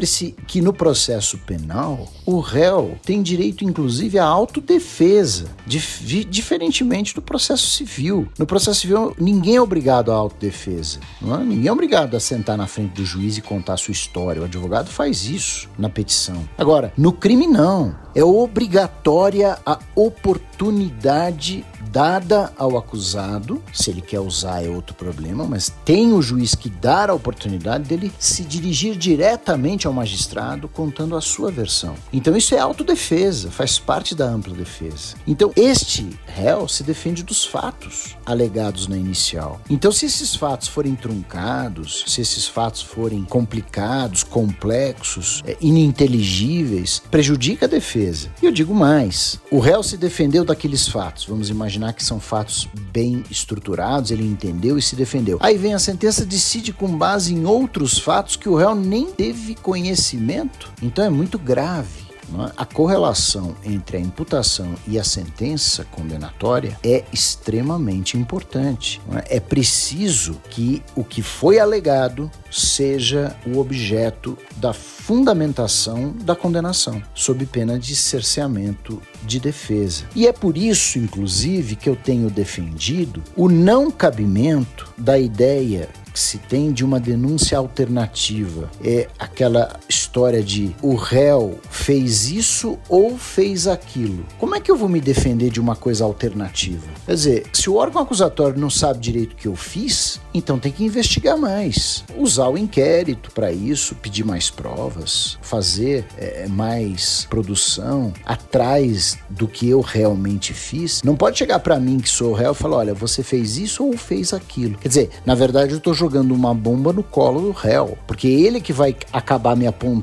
lembre-se 0.00 0.34
que 0.46 0.62
no 0.62 0.72
processo 0.72 1.36
penal, 1.38 2.08
o 2.24 2.40
réu 2.40 2.98
tem 3.04 3.22
direito, 3.22 3.64
inclusive, 3.64 4.18
à 4.18 4.24
autodefesa, 4.24 5.48
dif 5.66 6.24
diferentemente 6.24 7.14
do 7.14 7.20
processo 7.20 7.66
civil. 7.70 8.26
No 8.38 8.46
processo 8.46 8.80
civil, 8.80 9.14
ninguém 9.18 9.56
é 9.56 9.60
obrigado 9.60 10.10
à 10.10 10.14
autodefesa. 10.14 11.00
É? 11.22 11.44
Ninguém 11.44 11.68
é 11.68 11.72
obrigado 11.72 12.16
a 12.16 12.20
sentar 12.20 12.56
na 12.56 12.66
frente 12.66 12.94
do 12.94 13.04
juiz 13.04 13.36
e 13.36 13.42
contar 13.42 13.74
a 13.74 13.76
sua 13.76 13.92
história. 13.92 14.40
O 14.40 14.44
advogado 14.44 14.88
faz 14.88 15.26
isso 15.26 15.68
na 15.78 15.90
petição. 15.90 16.48
Agora, 16.56 16.92
no 16.96 17.12
crime, 17.12 17.46
não. 17.46 17.94
É 18.14 18.24
obrigatória 18.24 19.58
a 19.66 19.78
oportunidade 19.94 20.49
oportunidade 20.60 21.64
dada 21.90 22.52
ao 22.56 22.76
acusado, 22.76 23.62
se 23.72 23.90
ele 23.90 24.00
quer 24.00 24.20
usar 24.20 24.64
é 24.64 24.68
outro 24.68 24.94
problema, 24.94 25.44
mas 25.44 25.72
tem 25.84 26.12
o 26.12 26.22
juiz 26.22 26.54
que 26.54 26.68
dar 26.68 27.10
a 27.10 27.14
oportunidade 27.14 27.84
dele 27.84 28.12
se 28.18 28.44
dirigir 28.44 28.96
diretamente 28.96 29.86
ao 29.86 29.92
magistrado 29.92 30.68
contando 30.68 31.16
a 31.16 31.20
sua 31.20 31.50
versão. 31.50 31.94
Então 32.12 32.36
isso 32.36 32.54
é 32.54 32.58
autodefesa, 32.58 33.50
faz 33.50 33.78
parte 33.78 34.14
da 34.14 34.26
ampla 34.26 34.54
defesa. 34.54 35.16
Então 35.26 35.50
este 35.56 36.08
réu 36.26 36.68
se 36.68 36.84
defende 36.84 37.22
dos 37.22 37.44
fatos 37.44 38.16
alegados 38.24 38.86
na 38.86 38.96
inicial. 38.96 39.60
Então 39.68 39.90
se 39.90 40.06
esses 40.06 40.36
fatos 40.36 40.68
forem 40.68 40.94
truncados, 40.94 42.04
se 42.06 42.20
esses 42.20 42.46
fatos 42.46 42.82
forem 42.82 43.24
complicados, 43.24 44.22
complexos, 44.22 45.42
é, 45.44 45.56
ininteligíveis, 45.60 47.02
prejudica 47.10 47.66
a 47.66 47.68
defesa. 47.68 48.28
E 48.40 48.46
eu 48.46 48.52
digo 48.52 48.74
mais, 48.74 49.40
o 49.50 49.58
réu 49.58 49.82
se 49.82 49.96
defendeu 49.96 50.44
daqueles 50.50 50.86
fatos, 50.88 51.24
vamos 51.24 51.48
imaginar 51.48 51.92
que 51.92 52.04
são 52.04 52.20
fatos 52.20 52.68
bem 52.92 53.24
estruturados, 53.30 54.10
ele 54.10 54.24
entendeu 54.24 54.76
e 54.76 54.82
se 54.82 54.94
defendeu. 54.94 55.38
Aí 55.40 55.56
vem 55.56 55.74
a 55.74 55.78
sentença, 55.78 56.26
decide 56.26 56.72
com 56.72 56.88
base 56.96 57.34
em 57.34 57.44
outros 57.44 57.98
fatos 57.98 58.36
que 58.36 58.48
o 58.48 58.56
réu 58.56 58.74
nem 58.74 59.10
teve 59.10 59.54
conhecimento. 59.54 60.72
Então 60.82 61.04
é 61.04 61.10
muito 61.10 61.38
grave. 61.38 62.09
É? 62.38 62.52
A 62.56 62.64
correlação 62.64 63.56
entre 63.64 63.96
a 63.96 64.00
imputação 64.00 64.74
e 64.86 64.98
a 64.98 65.04
sentença 65.04 65.84
condenatória 65.84 66.78
é 66.82 67.04
extremamente 67.12 68.16
importante. 68.16 69.00
É? 69.12 69.36
é 69.36 69.40
preciso 69.40 70.40
que 70.50 70.82
o 70.94 71.04
que 71.04 71.22
foi 71.22 71.58
alegado 71.58 72.30
seja 72.50 73.36
o 73.46 73.58
objeto 73.58 74.36
da 74.56 74.72
fundamentação 74.72 76.12
da 76.22 76.34
condenação, 76.34 77.02
sob 77.14 77.46
pena 77.46 77.78
de 77.78 77.94
cerceamento 77.94 79.00
de 79.22 79.38
defesa. 79.38 80.04
E 80.14 80.26
é 80.26 80.32
por 80.32 80.56
isso, 80.56 80.98
inclusive, 80.98 81.76
que 81.76 81.88
eu 81.88 81.96
tenho 81.96 82.30
defendido 82.30 83.22
o 83.36 83.48
não 83.48 83.90
cabimento 83.90 84.92
da 84.96 85.18
ideia 85.18 85.88
que 86.12 86.18
se 86.18 86.38
tem 86.38 86.72
de 86.72 86.84
uma 86.84 86.98
denúncia 86.98 87.56
alternativa. 87.56 88.70
É 88.84 89.08
aquela 89.18 89.78
história 90.10 90.42
de 90.42 90.74
o 90.82 90.96
réu 90.96 91.60
fez 91.70 92.28
isso 92.28 92.76
ou 92.88 93.16
fez 93.16 93.68
aquilo. 93.68 94.26
Como 94.40 94.56
é 94.56 94.60
que 94.60 94.68
eu 94.68 94.76
vou 94.76 94.88
me 94.88 95.00
defender 95.00 95.50
de 95.50 95.60
uma 95.60 95.76
coisa 95.76 96.04
alternativa? 96.04 96.84
Quer 97.06 97.14
dizer, 97.14 97.46
se 97.52 97.70
o 97.70 97.76
órgão 97.76 98.02
acusatório 98.02 98.58
não 98.58 98.68
sabe 98.68 98.98
direito 98.98 99.34
o 99.34 99.36
que 99.36 99.46
eu 99.46 99.54
fiz, 99.54 100.20
então 100.34 100.58
tem 100.58 100.72
que 100.72 100.84
investigar 100.84 101.38
mais, 101.38 102.04
usar 102.16 102.48
o 102.48 102.58
inquérito 102.58 103.30
para 103.30 103.52
isso, 103.52 103.94
pedir 103.94 104.24
mais 104.24 104.50
provas, 104.50 105.38
fazer 105.42 106.04
é, 106.18 106.48
mais 106.48 107.24
produção 107.30 108.12
atrás 108.26 109.16
do 109.28 109.46
que 109.46 109.68
eu 109.68 109.80
realmente 109.80 110.52
fiz. 110.52 111.02
Não 111.04 111.14
pode 111.14 111.38
chegar 111.38 111.60
para 111.60 111.78
mim 111.78 112.00
que 112.00 112.08
sou 112.08 112.32
réu 112.32 112.50
e 112.50 112.54
falar, 112.54 112.78
olha, 112.78 112.94
você 112.94 113.22
fez 113.22 113.56
isso 113.56 113.84
ou 113.84 113.96
fez 113.96 114.32
aquilo. 114.32 114.76
Quer 114.78 114.88
dizer, 114.88 115.10
na 115.24 115.36
verdade 115.36 115.70
eu 115.70 115.78
estou 115.78 115.94
jogando 115.94 116.34
uma 116.34 116.52
bomba 116.52 116.92
no 116.92 117.04
colo 117.04 117.40
do 117.40 117.52
réu, 117.52 117.96
porque 118.08 118.26
ele 118.26 118.60
que 118.60 118.72
vai 118.72 118.96
acabar 119.12 119.54
me 119.54 119.68
apontando 119.68 119.99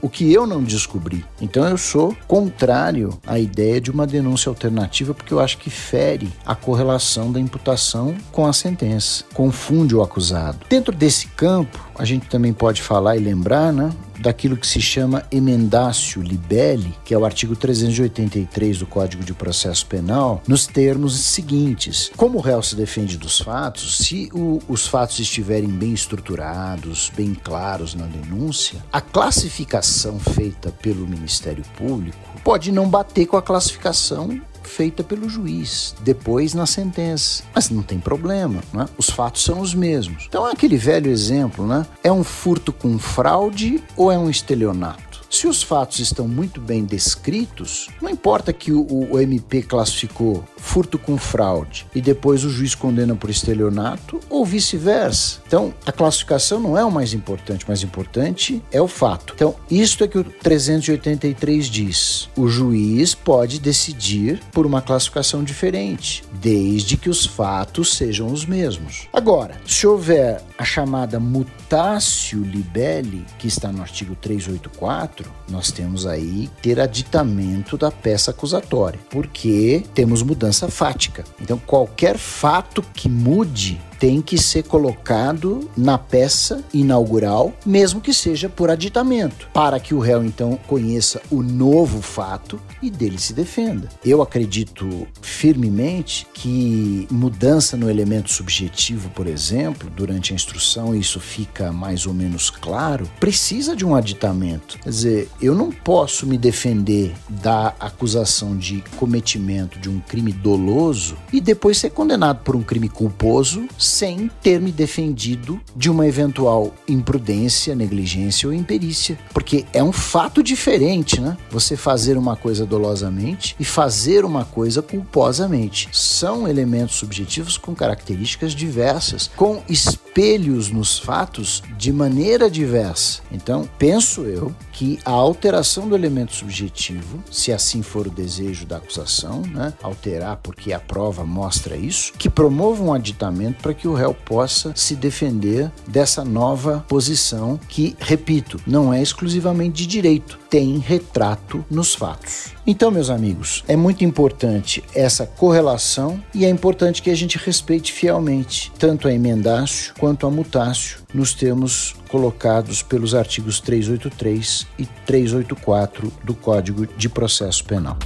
o 0.00 0.08
que 0.08 0.32
eu 0.32 0.46
não 0.46 0.62
descobri. 0.62 1.24
Então 1.40 1.66
eu 1.68 1.76
sou 1.76 2.16
contrário 2.26 3.18
à 3.26 3.38
ideia 3.38 3.80
de 3.80 3.90
uma 3.90 4.06
denúncia 4.06 4.48
alternativa, 4.48 5.14
porque 5.14 5.32
eu 5.32 5.40
acho 5.40 5.58
que 5.58 5.70
fere 5.70 6.30
a 6.44 6.54
correlação 6.54 7.32
da 7.32 7.40
imputação 7.40 8.14
com 8.32 8.46
a 8.46 8.52
sentença, 8.52 9.24
confunde 9.34 9.94
o 9.94 10.02
acusado. 10.02 10.58
Dentro 10.68 10.94
desse 10.94 11.26
campo, 11.28 11.78
a 11.98 12.04
gente 12.04 12.28
também 12.28 12.52
pode 12.52 12.82
falar 12.82 13.16
e 13.16 13.20
lembrar, 13.20 13.72
né, 13.72 13.90
daquilo 14.20 14.56
que 14.56 14.66
se 14.66 14.80
chama 14.80 15.24
emendácio 15.30 16.22
libelli, 16.22 16.94
que 17.04 17.14
é 17.14 17.18
o 17.18 17.24
artigo 17.24 17.56
383 17.56 18.78
do 18.78 18.86
Código 18.86 19.24
de 19.24 19.32
Processo 19.32 19.86
Penal, 19.86 20.42
nos 20.46 20.66
termos 20.66 21.18
seguintes: 21.18 22.10
como 22.16 22.38
o 22.38 22.40
réu 22.40 22.62
se 22.62 22.76
defende 22.76 23.16
dos 23.16 23.40
fatos, 23.40 23.96
se 23.98 24.30
o, 24.32 24.60
os 24.68 24.86
fatos 24.86 25.18
estiverem 25.18 25.68
bem 25.68 25.92
estruturados, 25.92 27.10
bem 27.16 27.34
claros 27.34 27.94
na 27.94 28.06
denúncia, 28.06 28.84
a 28.92 29.00
classificação 29.00 30.18
feita 30.18 30.70
pelo 30.70 31.06
Ministério 31.06 31.64
Público 31.76 32.18
pode 32.44 32.70
não 32.72 32.88
bater 32.88 33.26
com 33.26 33.36
a 33.36 33.42
classificação 33.42 34.40
feita 34.70 35.02
pelo 35.02 35.28
juiz, 35.28 35.94
depois 36.02 36.54
na 36.54 36.64
sentença. 36.64 37.42
Mas 37.54 37.68
não 37.68 37.82
tem 37.82 37.98
problema, 37.98 38.62
né? 38.72 38.86
os 38.96 39.10
fatos 39.10 39.42
são 39.42 39.60
os 39.60 39.74
mesmos. 39.74 40.26
Então 40.28 40.46
é 40.48 40.52
aquele 40.52 40.76
velho 40.76 41.10
exemplo, 41.10 41.66
né? 41.66 41.84
É 42.02 42.12
um 42.12 42.24
furto 42.24 42.72
com 42.72 42.98
fraude 42.98 43.82
ou 43.96 44.10
é 44.10 44.18
um 44.18 44.30
estelionato? 44.30 45.09
Se 45.30 45.46
os 45.46 45.62
fatos 45.62 46.00
estão 46.00 46.26
muito 46.26 46.60
bem 46.60 46.84
descritos, 46.84 47.88
não 48.02 48.10
importa 48.10 48.52
que 48.52 48.72
o, 48.72 48.84
o, 49.12 49.20
MP 49.20 49.62
classificou 49.62 50.44
furto 50.56 50.98
com 50.98 51.16
fraude 51.16 51.86
e 51.94 52.00
depois 52.00 52.44
o 52.44 52.50
juiz 52.50 52.74
condena 52.74 53.14
por 53.14 53.30
estelionato 53.30 54.18
ou 54.28 54.44
vice-versa. 54.44 55.40
Então, 55.46 55.72
a 55.86 55.92
classificação 55.92 56.58
não 56.58 56.76
é 56.76 56.84
o 56.84 56.90
mais 56.90 57.14
importante, 57.14 57.64
o 57.64 57.68
mais 57.68 57.84
importante 57.84 58.60
é 58.72 58.82
o 58.82 58.88
fato. 58.88 59.34
Então, 59.36 59.54
isto 59.70 60.02
é 60.02 60.08
que 60.08 60.18
o 60.18 60.24
383 60.24 61.66
diz. 61.66 62.28
O 62.36 62.48
juiz 62.48 63.14
pode 63.14 63.60
decidir 63.60 64.40
por 64.50 64.66
uma 64.66 64.82
classificação 64.82 65.44
diferente, 65.44 66.24
desde 66.40 66.96
que 66.96 67.08
os 67.08 67.24
fatos 67.24 67.94
sejam 67.94 68.32
os 68.32 68.44
mesmos. 68.44 69.06
Agora, 69.12 69.60
se 69.64 69.86
houver 69.86 70.42
a 70.58 70.64
chamada 70.64 71.20
mutácio 71.20 72.42
libelli, 72.42 73.24
que 73.38 73.46
está 73.46 73.70
no 73.70 73.80
artigo 73.80 74.16
384, 74.16 75.19
nós 75.48 75.70
temos 75.70 76.06
aí 76.06 76.48
ter 76.62 76.80
aditamento 76.80 77.76
da 77.76 77.90
peça 77.90 78.30
acusatória, 78.30 79.00
porque 79.10 79.82
temos 79.94 80.22
mudança 80.22 80.68
fática. 80.68 81.24
Então, 81.40 81.58
qualquer 81.58 82.16
fato 82.16 82.82
que 82.94 83.08
mude 83.08 83.80
tem 84.00 84.22
que 84.22 84.38
ser 84.38 84.62
colocado 84.64 85.68
na 85.76 85.98
peça 85.98 86.64
inaugural, 86.72 87.52
mesmo 87.66 88.00
que 88.00 88.14
seja 88.14 88.48
por 88.48 88.70
aditamento, 88.70 89.46
para 89.52 89.78
que 89.78 89.94
o 89.94 89.98
réu 89.98 90.24
então 90.24 90.58
conheça 90.66 91.20
o 91.30 91.42
novo 91.42 92.00
fato 92.00 92.58
e 92.82 92.90
dele 92.90 93.18
se 93.18 93.34
defenda. 93.34 93.90
Eu 94.02 94.22
acredito 94.22 95.06
firmemente 95.20 96.26
que 96.32 97.06
mudança 97.10 97.76
no 97.76 97.90
elemento 97.90 98.32
subjetivo, 98.32 99.10
por 99.10 99.26
exemplo, 99.26 99.90
durante 99.94 100.32
a 100.32 100.34
instrução, 100.34 100.94
isso 100.94 101.20
fica 101.20 101.70
mais 101.70 102.06
ou 102.06 102.14
menos 102.14 102.48
claro, 102.48 103.06
precisa 103.20 103.76
de 103.76 103.84
um 103.84 103.94
aditamento. 103.94 104.78
Quer 104.78 104.88
dizer, 104.88 105.28
eu 105.42 105.54
não 105.54 105.70
posso 105.70 106.26
me 106.26 106.38
defender 106.38 107.12
da 107.28 107.74
acusação 107.78 108.56
de 108.56 108.82
cometimento 108.96 109.78
de 109.78 109.90
um 109.90 110.00
crime 110.00 110.32
doloso 110.32 111.18
e 111.30 111.38
depois 111.38 111.76
ser 111.76 111.90
condenado 111.90 112.42
por 112.42 112.56
um 112.56 112.62
crime 112.62 112.88
culposo 112.88 113.68
sem 113.90 114.30
ter 114.42 114.60
me 114.60 114.70
defendido 114.72 115.60
de 115.74 115.90
uma 115.90 116.06
eventual 116.06 116.72
imprudência, 116.86 117.74
negligência 117.74 118.48
ou 118.48 118.54
imperícia. 118.54 119.18
Porque 119.34 119.66
é 119.72 119.82
um 119.82 119.92
fato 119.92 120.42
diferente, 120.42 121.20
né? 121.20 121.36
Você 121.50 121.76
fazer 121.76 122.16
uma 122.16 122.36
coisa 122.36 122.64
dolosamente 122.64 123.56
e 123.58 123.64
fazer 123.64 124.24
uma 124.24 124.44
coisa 124.44 124.80
culposamente. 124.80 125.88
São 125.92 126.46
elementos 126.46 126.96
subjetivos 126.96 127.58
com 127.58 127.74
características 127.74 128.52
diversas, 128.52 129.30
com 129.36 129.62
espelhos 129.68 130.70
nos 130.70 130.98
fatos 130.98 131.62
de 131.76 131.92
maneira 131.92 132.50
diversa. 132.50 133.22
Então, 133.32 133.68
penso 133.78 134.22
eu 134.22 134.54
que 134.72 134.98
a 135.04 135.10
alteração 135.10 135.88
do 135.88 135.94
elemento 135.94 136.34
subjetivo, 136.34 137.22
se 137.30 137.52
assim 137.52 137.82
for 137.82 138.06
o 138.06 138.10
desejo 138.10 138.64
da 138.64 138.76
acusação, 138.76 139.42
né, 139.42 139.72
alterar 139.82 140.38
porque 140.42 140.72
a 140.72 140.80
prova 140.80 141.24
mostra 141.24 141.76
isso, 141.76 142.12
que 142.14 142.30
promova 142.30 142.82
um 142.82 142.92
aditamento 142.92 143.60
para 143.62 143.74
que 143.74 143.79
o 143.88 143.94
réu 143.94 144.14
possa 144.14 144.72
se 144.74 144.94
defender 144.94 145.70
dessa 145.86 146.24
nova 146.24 146.84
posição 146.88 147.58
que, 147.68 147.96
repito, 147.98 148.60
não 148.66 148.92
é 148.92 149.02
exclusivamente 149.02 149.82
de 149.82 149.86
direito, 149.86 150.38
tem 150.48 150.78
retrato 150.78 151.64
nos 151.70 151.94
fatos. 151.94 152.52
Então, 152.66 152.90
meus 152.90 153.10
amigos, 153.10 153.64
é 153.66 153.76
muito 153.76 154.04
importante 154.04 154.82
essa 154.94 155.26
correlação 155.26 156.22
e 156.34 156.44
é 156.44 156.48
importante 156.48 157.02
que 157.02 157.10
a 157.10 157.16
gente 157.16 157.38
respeite 157.38 157.92
fielmente 157.92 158.70
tanto 158.78 159.08
a 159.08 159.12
emendácio 159.12 159.94
quanto 159.98 160.26
a 160.26 160.30
mutácio 160.30 160.98
nos 161.12 161.34
termos 161.34 161.94
colocados 162.08 162.82
pelos 162.82 163.14
artigos 163.14 163.60
383 163.60 164.66
e 164.78 164.86
384 165.06 166.12
do 166.22 166.34
Código 166.34 166.86
de 166.86 167.08
Processo 167.08 167.64
Penal. 167.64 167.96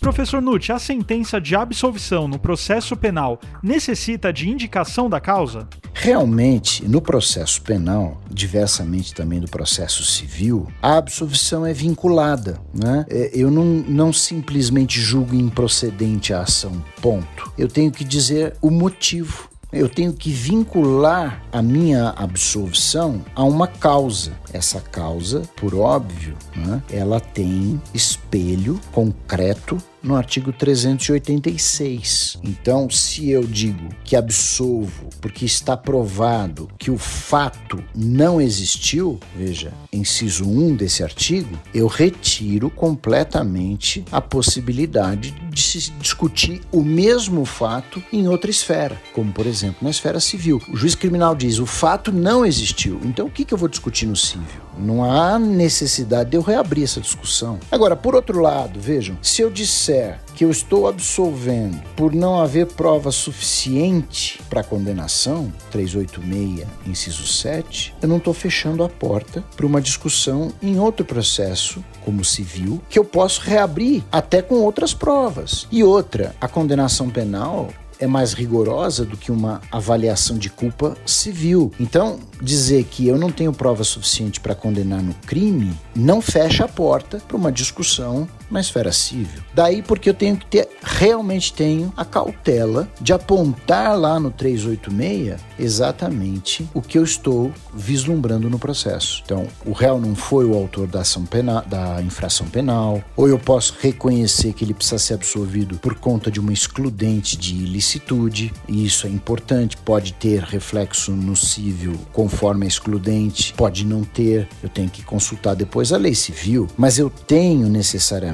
Professor 0.00 0.42
Nutt, 0.42 0.70
a 0.70 0.78
sentença 0.78 1.40
de 1.40 1.56
absolvição 1.56 2.28
no 2.28 2.38
processo 2.38 2.96
penal 2.96 3.40
necessita 3.62 4.32
de 4.32 4.48
indicação 4.48 5.08
da 5.08 5.18
causa? 5.18 5.66
Realmente, 5.94 6.86
no 6.86 7.00
processo 7.00 7.62
penal, 7.62 8.20
diversamente 8.30 9.14
também 9.14 9.40
do 9.40 9.48
processo 9.48 10.04
civil, 10.04 10.68
a 10.82 10.98
absolvição 10.98 11.64
é 11.64 11.72
vinculada. 11.72 12.60
Né? 12.74 13.06
É, 13.08 13.30
eu 13.32 13.50
não, 13.50 13.64
não 13.64 14.12
simplesmente 14.12 15.00
julgo 15.00 15.34
improcedente 15.34 16.34
a 16.34 16.42
ação, 16.42 16.84
ponto. 17.00 17.50
Eu 17.56 17.68
tenho 17.68 17.90
que 17.90 18.04
dizer 18.04 18.54
o 18.60 18.70
motivo 18.70 19.48
Eu 19.74 19.88
tenho 19.88 20.12
que 20.12 20.30
vincular 20.30 21.42
a 21.52 21.60
minha 21.60 22.10
absolvição 22.10 23.24
a 23.34 23.42
uma 23.42 23.66
causa. 23.66 24.32
Essa 24.52 24.80
causa, 24.80 25.42
por 25.56 25.74
óbvio, 25.74 26.36
né, 26.54 26.80
ela 26.88 27.18
tem 27.18 27.82
espelho 27.92 28.80
concreto 28.92 29.76
no 30.04 30.14
artigo 30.14 30.52
386. 30.52 32.38
Então, 32.44 32.88
se 32.90 33.30
eu 33.30 33.42
digo 33.44 33.88
que 34.04 34.14
absolvo 34.14 35.08
porque 35.20 35.46
está 35.46 35.76
provado 35.76 36.68
que 36.78 36.90
o 36.90 36.98
fato 36.98 37.82
não 37.94 38.40
existiu, 38.40 39.18
veja, 39.34 39.72
inciso 39.92 40.44
1 40.48 40.76
desse 40.76 41.02
artigo, 41.02 41.58
eu 41.72 41.86
retiro 41.86 42.68
completamente 42.68 44.04
a 44.12 44.20
possibilidade 44.20 45.30
de 45.50 45.62
se 45.62 45.90
discutir 45.92 46.60
o 46.70 46.82
mesmo 46.82 47.44
fato 47.44 48.02
em 48.12 48.28
outra 48.28 48.50
esfera, 48.50 49.00
como 49.12 49.32
por 49.32 49.46
exemplo 49.46 49.78
na 49.82 49.90
esfera 49.90 50.20
civil. 50.20 50.60
O 50.68 50.76
juiz 50.76 50.94
criminal 50.94 51.34
diz 51.34 51.58
o 51.58 51.66
fato 51.66 52.12
não 52.12 52.44
existiu, 52.44 53.00
então 53.04 53.26
o 53.26 53.30
que, 53.30 53.46
eu 53.52 53.58
vou 53.58 53.68
discutir 53.68 54.06
no 54.06 54.16
civil? 54.16 54.63
Não 54.78 55.04
há 55.04 55.38
necessidade 55.38 56.30
de 56.30 56.36
eu 56.36 56.42
reabrir 56.42 56.84
essa 56.84 57.00
discussão. 57.00 57.58
Agora, 57.70 57.96
por 57.96 58.14
outro 58.14 58.40
lado, 58.40 58.80
vejam, 58.80 59.16
se 59.22 59.42
eu 59.42 59.50
disser 59.50 60.20
que 60.34 60.44
eu 60.44 60.50
estou 60.50 60.88
absolvendo 60.88 61.80
por 61.94 62.12
não 62.12 62.40
haver 62.40 62.66
prova 62.66 63.12
suficiente 63.12 64.40
para 64.50 64.64
condenação, 64.64 65.52
386, 65.70 66.66
inciso 66.86 67.26
7, 67.26 67.94
eu 68.02 68.08
não 68.08 68.16
estou 68.16 68.34
fechando 68.34 68.82
a 68.82 68.88
porta 68.88 69.44
para 69.56 69.66
uma 69.66 69.80
discussão 69.80 70.52
em 70.60 70.78
outro 70.78 71.04
processo, 71.04 71.84
como 72.04 72.24
civil, 72.24 72.82
que 72.88 72.98
eu 72.98 73.04
posso 73.04 73.40
reabrir 73.40 74.02
até 74.10 74.42
com 74.42 74.56
outras 74.56 74.92
provas. 74.92 75.66
E 75.70 75.84
outra, 75.84 76.34
a 76.40 76.48
condenação 76.48 77.08
penal 77.08 77.68
é 78.04 78.06
mais 78.06 78.32
rigorosa 78.34 79.04
do 79.04 79.16
que 79.16 79.32
uma 79.32 79.60
avaliação 79.72 80.36
de 80.36 80.50
culpa 80.50 80.96
civil. 81.06 81.72
Então, 81.80 82.18
dizer 82.40 82.84
que 82.84 83.08
eu 83.08 83.16
não 83.18 83.30
tenho 83.30 83.52
prova 83.52 83.82
suficiente 83.82 84.40
para 84.40 84.54
condenar 84.54 85.02
no 85.02 85.14
crime 85.26 85.74
não 85.96 86.20
fecha 86.20 86.64
a 86.64 86.68
porta 86.68 87.18
para 87.26 87.36
uma 87.36 87.50
discussão 87.50 88.28
esfera 88.60 88.92
civil. 88.92 89.42
Daí 89.54 89.82
porque 89.82 90.08
eu 90.08 90.14
tenho 90.14 90.36
que 90.36 90.46
ter, 90.46 90.68
realmente 90.82 91.52
tenho 91.52 91.92
a 91.96 92.04
cautela 92.04 92.88
de 93.00 93.12
apontar 93.12 93.98
lá 93.98 94.18
no 94.18 94.30
386 94.30 95.40
exatamente 95.58 96.68
o 96.74 96.82
que 96.82 96.98
eu 96.98 97.04
estou 97.04 97.52
vislumbrando 97.72 98.50
no 98.50 98.58
processo. 98.58 99.22
Então, 99.24 99.46
o 99.64 99.72
réu 99.72 100.00
não 100.00 100.14
foi 100.14 100.44
o 100.44 100.54
autor 100.54 100.86
da 100.86 101.00
ação 101.00 101.24
penal, 101.24 101.64
da 101.66 102.02
infração 102.02 102.46
penal, 102.46 103.02
ou 103.16 103.28
eu 103.28 103.38
posso 103.38 103.76
reconhecer 103.80 104.52
que 104.52 104.64
ele 104.64 104.74
precisa 104.74 104.98
ser 104.98 105.14
absolvido 105.14 105.78
por 105.78 105.94
conta 105.94 106.30
de 106.30 106.40
uma 106.40 106.52
excludente 106.52 107.36
de 107.36 107.54
ilicitude, 107.54 108.52
e 108.68 108.84
isso 108.84 109.06
é 109.06 109.10
importante, 109.10 109.76
pode 109.76 110.12
ter 110.14 110.42
reflexo 110.42 111.12
no 111.12 111.36
civil 111.36 111.98
conforme 112.12 112.64
a 112.64 112.68
excludente, 112.68 113.54
pode 113.54 113.84
não 113.84 114.02
ter, 114.02 114.48
eu 114.62 114.68
tenho 114.68 114.88
que 114.88 115.02
consultar 115.02 115.54
depois 115.54 115.92
a 115.92 115.96
lei 115.96 116.14
civil, 116.14 116.68
mas 116.76 116.98
eu 116.98 117.10
tenho 117.10 117.68
necessariamente 117.68 118.33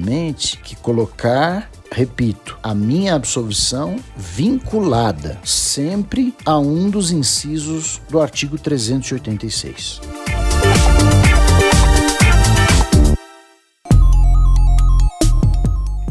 que 0.63 0.77
colocar 0.77 1.71
repito, 1.93 2.57
a 2.63 2.75
minha 2.75 3.15
absolvição 3.15 3.97
vinculada 4.17 5.39
sempre 5.45 6.35
a 6.47 6.59
um 6.59 6.89
dos 6.89 7.11
incisos 7.11 8.01
do 8.09 8.21
artigo 8.21 8.57
386. 8.57 10.01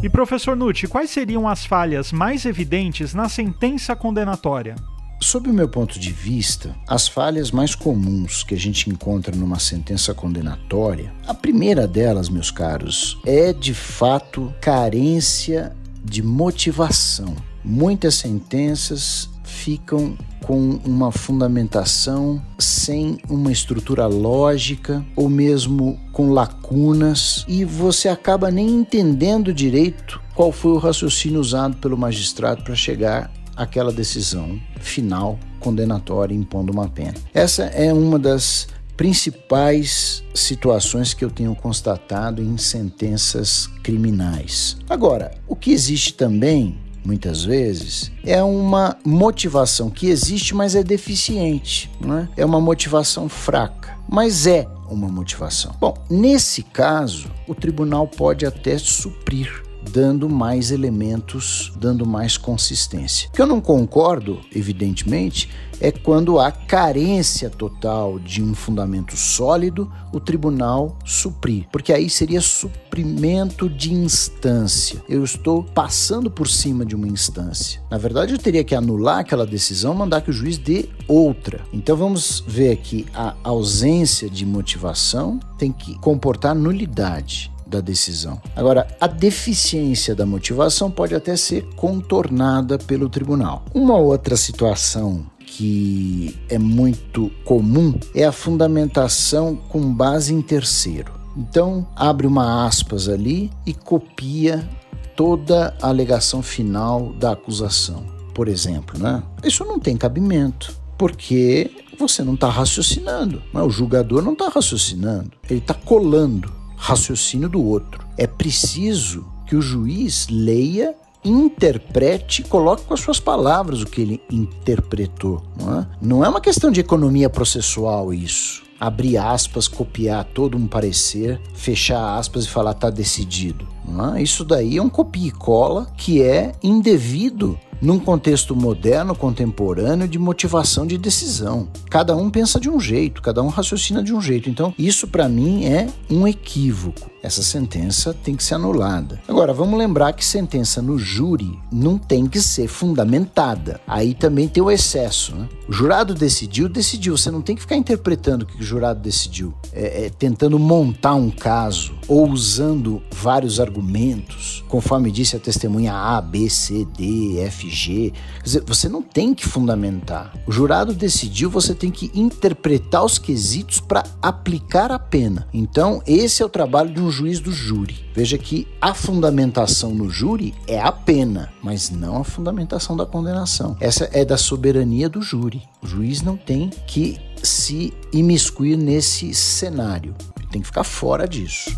E 0.02 0.08
professor 0.08 0.56
Nutti, 0.56 0.86
quais 0.88 1.10
seriam 1.10 1.48
as 1.48 1.64
falhas 1.64 2.10
mais 2.10 2.44
evidentes 2.46 3.12
na 3.14 3.28
sentença 3.28 3.94
condenatória? 3.94 4.76
Sob 5.22 5.50
o 5.50 5.52
meu 5.52 5.68
ponto 5.68 6.00
de 6.00 6.10
vista, 6.10 6.74
as 6.88 7.06
falhas 7.06 7.50
mais 7.50 7.74
comuns 7.74 8.42
que 8.42 8.54
a 8.54 8.58
gente 8.58 8.88
encontra 8.88 9.36
numa 9.36 9.58
sentença 9.58 10.14
condenatória, 10.14 11.12
a 11.26 11.34
primeira 11.34 11.86
delas, 11.86 12.30
meus 12.30 12.50
caros, 12.50 13.18
é 13.26 13.52
de 13.52 13.74
fato 13.74 14.52
carência 14.62 15.76
de 16.02 16.22
motivação. 16.22 17.36
Muitas 17.62 18.14
sentenças 18.14 19.28
ficam 19.44 20.16
com 20.42 20.80
uma 20.86 21.12
fundamentação 21.12 22.42
sem 22.58 23.18
uma 23.28 23.52
estrutura 23.52 24.06
lógica 24.06 25.04
ou 25.14 25.28
mesmo 25.28 26.00
com 26.12 26.32
lacunas 26.32 27.44
e 27.46 27.62
você 27.62 28.08
acaba 28.08 28.50
nem 28.50 28.70
entendendo 28.70 29.52
direito 29.52 30.20
qual 30.34 30.50
foi 30.50 30.72
o 30.72 30.78
raciocínio 30.78 31.40
usado 31.40 31.76
pelo 31.76 31.98
magistrado 31.98 32.64
para 32.64 32.74
chegar 32.74 33.30
aquela 33.60 33.92
decisão 33.92 34.58
final 34.80 35.38
condenatória 35.58 36.34
impondo 36.34 36.72
uma 36.72 36.88
pena. 36.88 37.14
Essa 37.34 37.64
é 37.64 37.92
uma 37.92 38.18
das 38.18 38.68
principais 38.96 40.24
situações 40.34 41.12
que 41.12 41.22
eu 41.22 41.30
tenho 41.30 41.54
constatado 41.54 42.42
em 42.42 42.56
sentenças 42.56 43.66
criminais. 43.82 44.78
Agora, 44.88 45.32
o 45.46 45.54
que 45.54 45.72
existe 45.72 46.14
também 46.14 46.78
muitas 47.02 47.42
vezes, 47.44 48.12
é 48.22 48.42
uma 48.42 48.94
motivação 49.02 49.88
que 49.88 50.08
existe, 50.08 50.54
mas 50.54 50.74
é 50.74 50.82
deficiente, 50.82 51.90
né? 51.98 52.28
é 52.36 52.44
uma 52.44 52.60
motivação 52.60 53.26
fraca, 53.26 53.96
mas 54.06 54.46
é 54.46 54.68
uma 54.86 55.08
motivação. 55.08 55.74
Bom, 55.80 55.94
nesse 56.10 56.62
caso, 56.62 57.30
o 57.48 57.54
tribunal 57.54 58.06
pode 58.06 58.44
até 58.44 58.76
suprir 58.76 59.62
dando 59.92 60.28
mais 60.28 60.70
elementos, 60.70 61.72
dando 61.76 62.06
mais 62.06 62.36
consistência. 62.36 63.28
O 63.28 63.32
que 63.32 63.42
eu 63.42 63.46
não 63.46 63.60
concordo, 63.60 64.40
evidentemente, 64.54 65.48
é 65.80 65.90
quando 65.90 66.38
há 66.38 66.52
carência 66.52 67.48
total 67.48 68.18
de 68.18 68.42
um 68.42 68.54
fundamento 68.54 69.16
sólido, 69.16 69.90
o 70.12 70.20
tribunal 70.20 70.98
suprir, 71.04 71.66
porque 71.72 71.92
aí 71.92 72.10
seria 72.10 72.40
suprimento 72.40 73.68
de 73.68 73.92
instância. 73.92 75.02
Eu 75.08 75.24
estou 75.24 75.62
passando 75.62 76.30
por 76.30 76.48
cima 76.48 76.84
de 76.84 76.94
uma 76.94 77.08
instância. 77.08 77.80
Na 77.90 77.96
verdade, 77.96 78.34
eu 78.34 78.38
teria 78.38 78.62
que 78.62 78.74
anular 78.74 79.20
aquela 79.20 79.46
decisão, 79.46 79.94
mandar 79.94 80.20
que 80.20 80.30
o 80.30 80.34
juiz 80.34 80.58
dê 80.58 80.88
outra. 81.08 81.60
Então 81.72 81.96
vamos 81.96 82.44
ver 82.46 82.72
aqui 82.72 83.06
a 83.14 83.34
ausência 83.42 84.28
de 84.28 84.44
motivação 84.44 85.40
tem 85.56 85.72
que 85.72 85.94
comportar 85.98 86.54
nulidade 86.54 87.49
da 87.70 87.80
decisão. 87.80 88.40
Agora, 88.54 88.86
a 89.00 89.06
deficiência 89.06 90.14
da 90.14 90.26
motivação 90.26 90.90
pode 90.90 91.14
até 91.14 91.36
ser 91.36 91.64
contornada 91.76 92.76
pelo 92.76 93.08
tribunal. 93.08 93.64
Uma 93.72 93.96
outra 93.96 94.36
situação 94.36 95.24
que 95.46 96.38
é 96.48 96.58
muito 96.58 97.30
comum 97.44 97.98
é 98.14 98.24
a 98.24 98.32
fundamentação 98.32 99.56
com 99.56 99.92
base 99.92 100.34
em 100.34 100.42
terceiro. 100.42 101.12
Então, 101.36 101.86
abre 101.94 102.26
uma 102.26 102.66
aspas 102.66 103.08
ali 103.08 103.50
e 103.64 103.72
copia 103.72 104.68
toda 105.16 105.74
a 105.80 105.88
alegação 105.88 106.42
final 106.42 107.12
da 107.14 107.32
acusação, 107.32 108.04
por 108.34 108.48
exemplo, 108.48 108.98
né? 108.98 109.22
Isso 109.44 109.64
não 109.64 109.78
tem 109.78 109.96
cabimento, 109.96 110.74
porque 110.96 111.70
você 111.98 112.22
não 112.22 112.34
está 112.34 112.48
raciocinando, 112.48 113.42
né? 113.52 113.60
o 113.60 113.70
julgador 113.70 114.22
não 114.22 114.32
está 114.32 114.48
raciocinando, 114.48 115.30
ele 115.48 115.60
está 115.60 115.74
colando 115.74 116.59
raciocínio 116.80 117.48
do 117.48 117.62
outro. 117.62 118.04
É 118.16 118.26
preciso 118.26 119.24
que 119.46 119.54
o 119.54 119.60
juiz 119.60 120.26
leia, 120.30 120.94
interprete, 121.22 122.42
coloque 122.42 122.84
com 122.84 122.94
as 122.94 123.00
suas 123.00 123.20
palavras 123.20 123.82
o 123.82 123.86
que 123.86 124.00
ele 124.00 124.22
interpretou. 124.30 125.42
Não 125.58 125.78
é, 125.78 125.86
não 126.00 126.24
é 126.24 126.28
uma 126.28 126.40
questão 126.40 126.70
de 126.70 126.80
economia 126.80 127.28
processual 127.28 128.14
isso. 128.14 128.62
Abrir 128.80 129.18
aspas, 129.18 129.68
copiar 129.68 130.24
todo 130.24 130.56
um 130.56 130.66
parecer, 130.66 131.38
fechar 131.52 132.16
aspas 132.16 132.44
e 132.44 132.48
falar 132.48 132.72
tá 132.72 132.88
decidido. 132.88 133.68
É? 134.14 134.22
Isso 134.22 134.42
daí 134.42 134.78
é 134.78 134.82
um 134.82 134.88
copia 134.88 135.28
e 135.28 135.32
cola 135.32 135.86
que 135.98 136.22
é 136.22 136.52
indevido 136.62 137.58
num 137.80 137.98
contexto 137.98 138.54
moderno, 138.54 139.14
contemporâneo, 139.14 140.06
de 140.06 140.18
motivação 140.18 140.86
de 140.86 140.98
decisão. 140.98 141.68
Cada 141.88 142.16
um 142.16 142.30
pensa 142.30 142.60
de 142.60 142.68
um 142.68 142.78
jeito, 142.78 143.22
cada 143.22 143.42
um 143.42 143.48
raciocina 143.48 144.02
de 144.02 144.14
um 144.14 144.20
jeito. 144.20 144.50
Então, 144.50 144.74
isso 144.78 145.06
para 145.06 145.28
mim 145.28 145.64
é 145.64 145.88
um 146.10 146.26
equívoco. 146.26 147.10
Essa 147.22 147.42
sentença 147.42 148.14
tem 148.14 148.34
que 148.34 148.42
ser 148.42 148.54
anulada. 148.54 149.20
Agora, 149.28 149.52
vamos 149.52 149.78
lembrar 149.78 150.12
que 150.12 150.24
sentença 150.24 150.80
no 150.80 150.98
júri 150.98 151.58
não 151.70 151.98
tem 151.98 152.26
que 152.26 152.40
ser 152.40 152.66
fundamentada. 152.66 153.80
Aí 153.86 154.14
também 154.14 154.48
tem 154.48 154.62
o 154.62 154.70
excesso. 154.70 155.34
Né? 155.34 155.48
O 155.68 155.72
jurado 155.72 156.14
decidiu, 156.14 156.68
decidiu. 156.68 157.16
Você 157.16 157.30
não 157.30 157.42
tem 157.42 157.54
que 157.54 157.62
ficar 157.62 157.76
interpretando 157.76 158.42
o 158.42 158.46
que 158.46 158.60
o 158.60 158.62
jurado 158.62 159.00
decidiu, 159.00 159.54
é, 159.72 160.06
é, 160.06 160.10
tentando 160.10 160.58
montar 160.58 161.14
um 161.14 161.30
caso 161.30 161.94
ou 162.08 162.28
usando 162.28 163.02
vários 163.12 163.60
argumentos, 163.60 164.64
conforme 164.68 165.12
disse 165.12 165.36
a 165.36 165.38
testemunha 165.38 165.92
A, 165.94 166.20
B, 166.20 166.48
C, 166.48 166.86
D, 166.96 167.38
F, 167.40 167.68
G. 167.68 168.12
Quer 168.38 168.42
dizer, 168.42 168.64
você 168.66 168.88
não 168.88 169.02
tem 169.02 169.34
que 169.34 169.46
fundamentar. 169.46 170.32
O 170.46 170.52
jurado 170.52 170.92
decidiu, 170.92 171.50
você 171.50 171.74
tem 171.74 171.90
que 171.90 172.10
interpretar 172.14 173.04
os 173.04 173.18
quesitos 173.18 173.78
para 173.78 174.04
aplicar 174.20 174.90
a 174.90 174.98
pena. 174.98 175.46
Então, 175.52 176.02
esse 176.06 176.42
é 176.42 176.46
o 176.46 176.48
trabalho 176.48 176.92
de 176.92 177.00
um 177.00 177.09
juiz 177.10 177.40
do 177.40 177.52
júri. 177.52 177.96
Veja 178.14 178.38
que 178.38 178.66
a 178.80 178.94
fundamentação 178.94 179.94
no 179.94 180.10
júri 180.10 180.54
é 180.66 180.80
a 180.80 180.92
pena, 180.92 181.52
mas 181.62 181.90
não 181.90 182.20
a 182.20 182.24
fundamentação 182.24 182.96
da 182.96 183.06
condenação. 183.06 183.76
Essa 183.80 184.08
é 184.12 184.24
da 184.24 184.36
soberania 184.36 185.08
do 185.08 185.22
júri. 185.22 185.62
O 185.82 185.86
juiz 185.86 186.22
não 186.22 186.36
tem 186.36 186.70
que 186.86 187.18
se 187.42 187.92
imiscuir 188.12 188.76
nesse 188.76 189.34
cenário. 189.34 190.14
Ele 190.38 190.48
tem 190.48 190.60
que 190.60 190.66
ficar 190.66 190.84
fora 190.84 191.26
disso. 191.26 191.70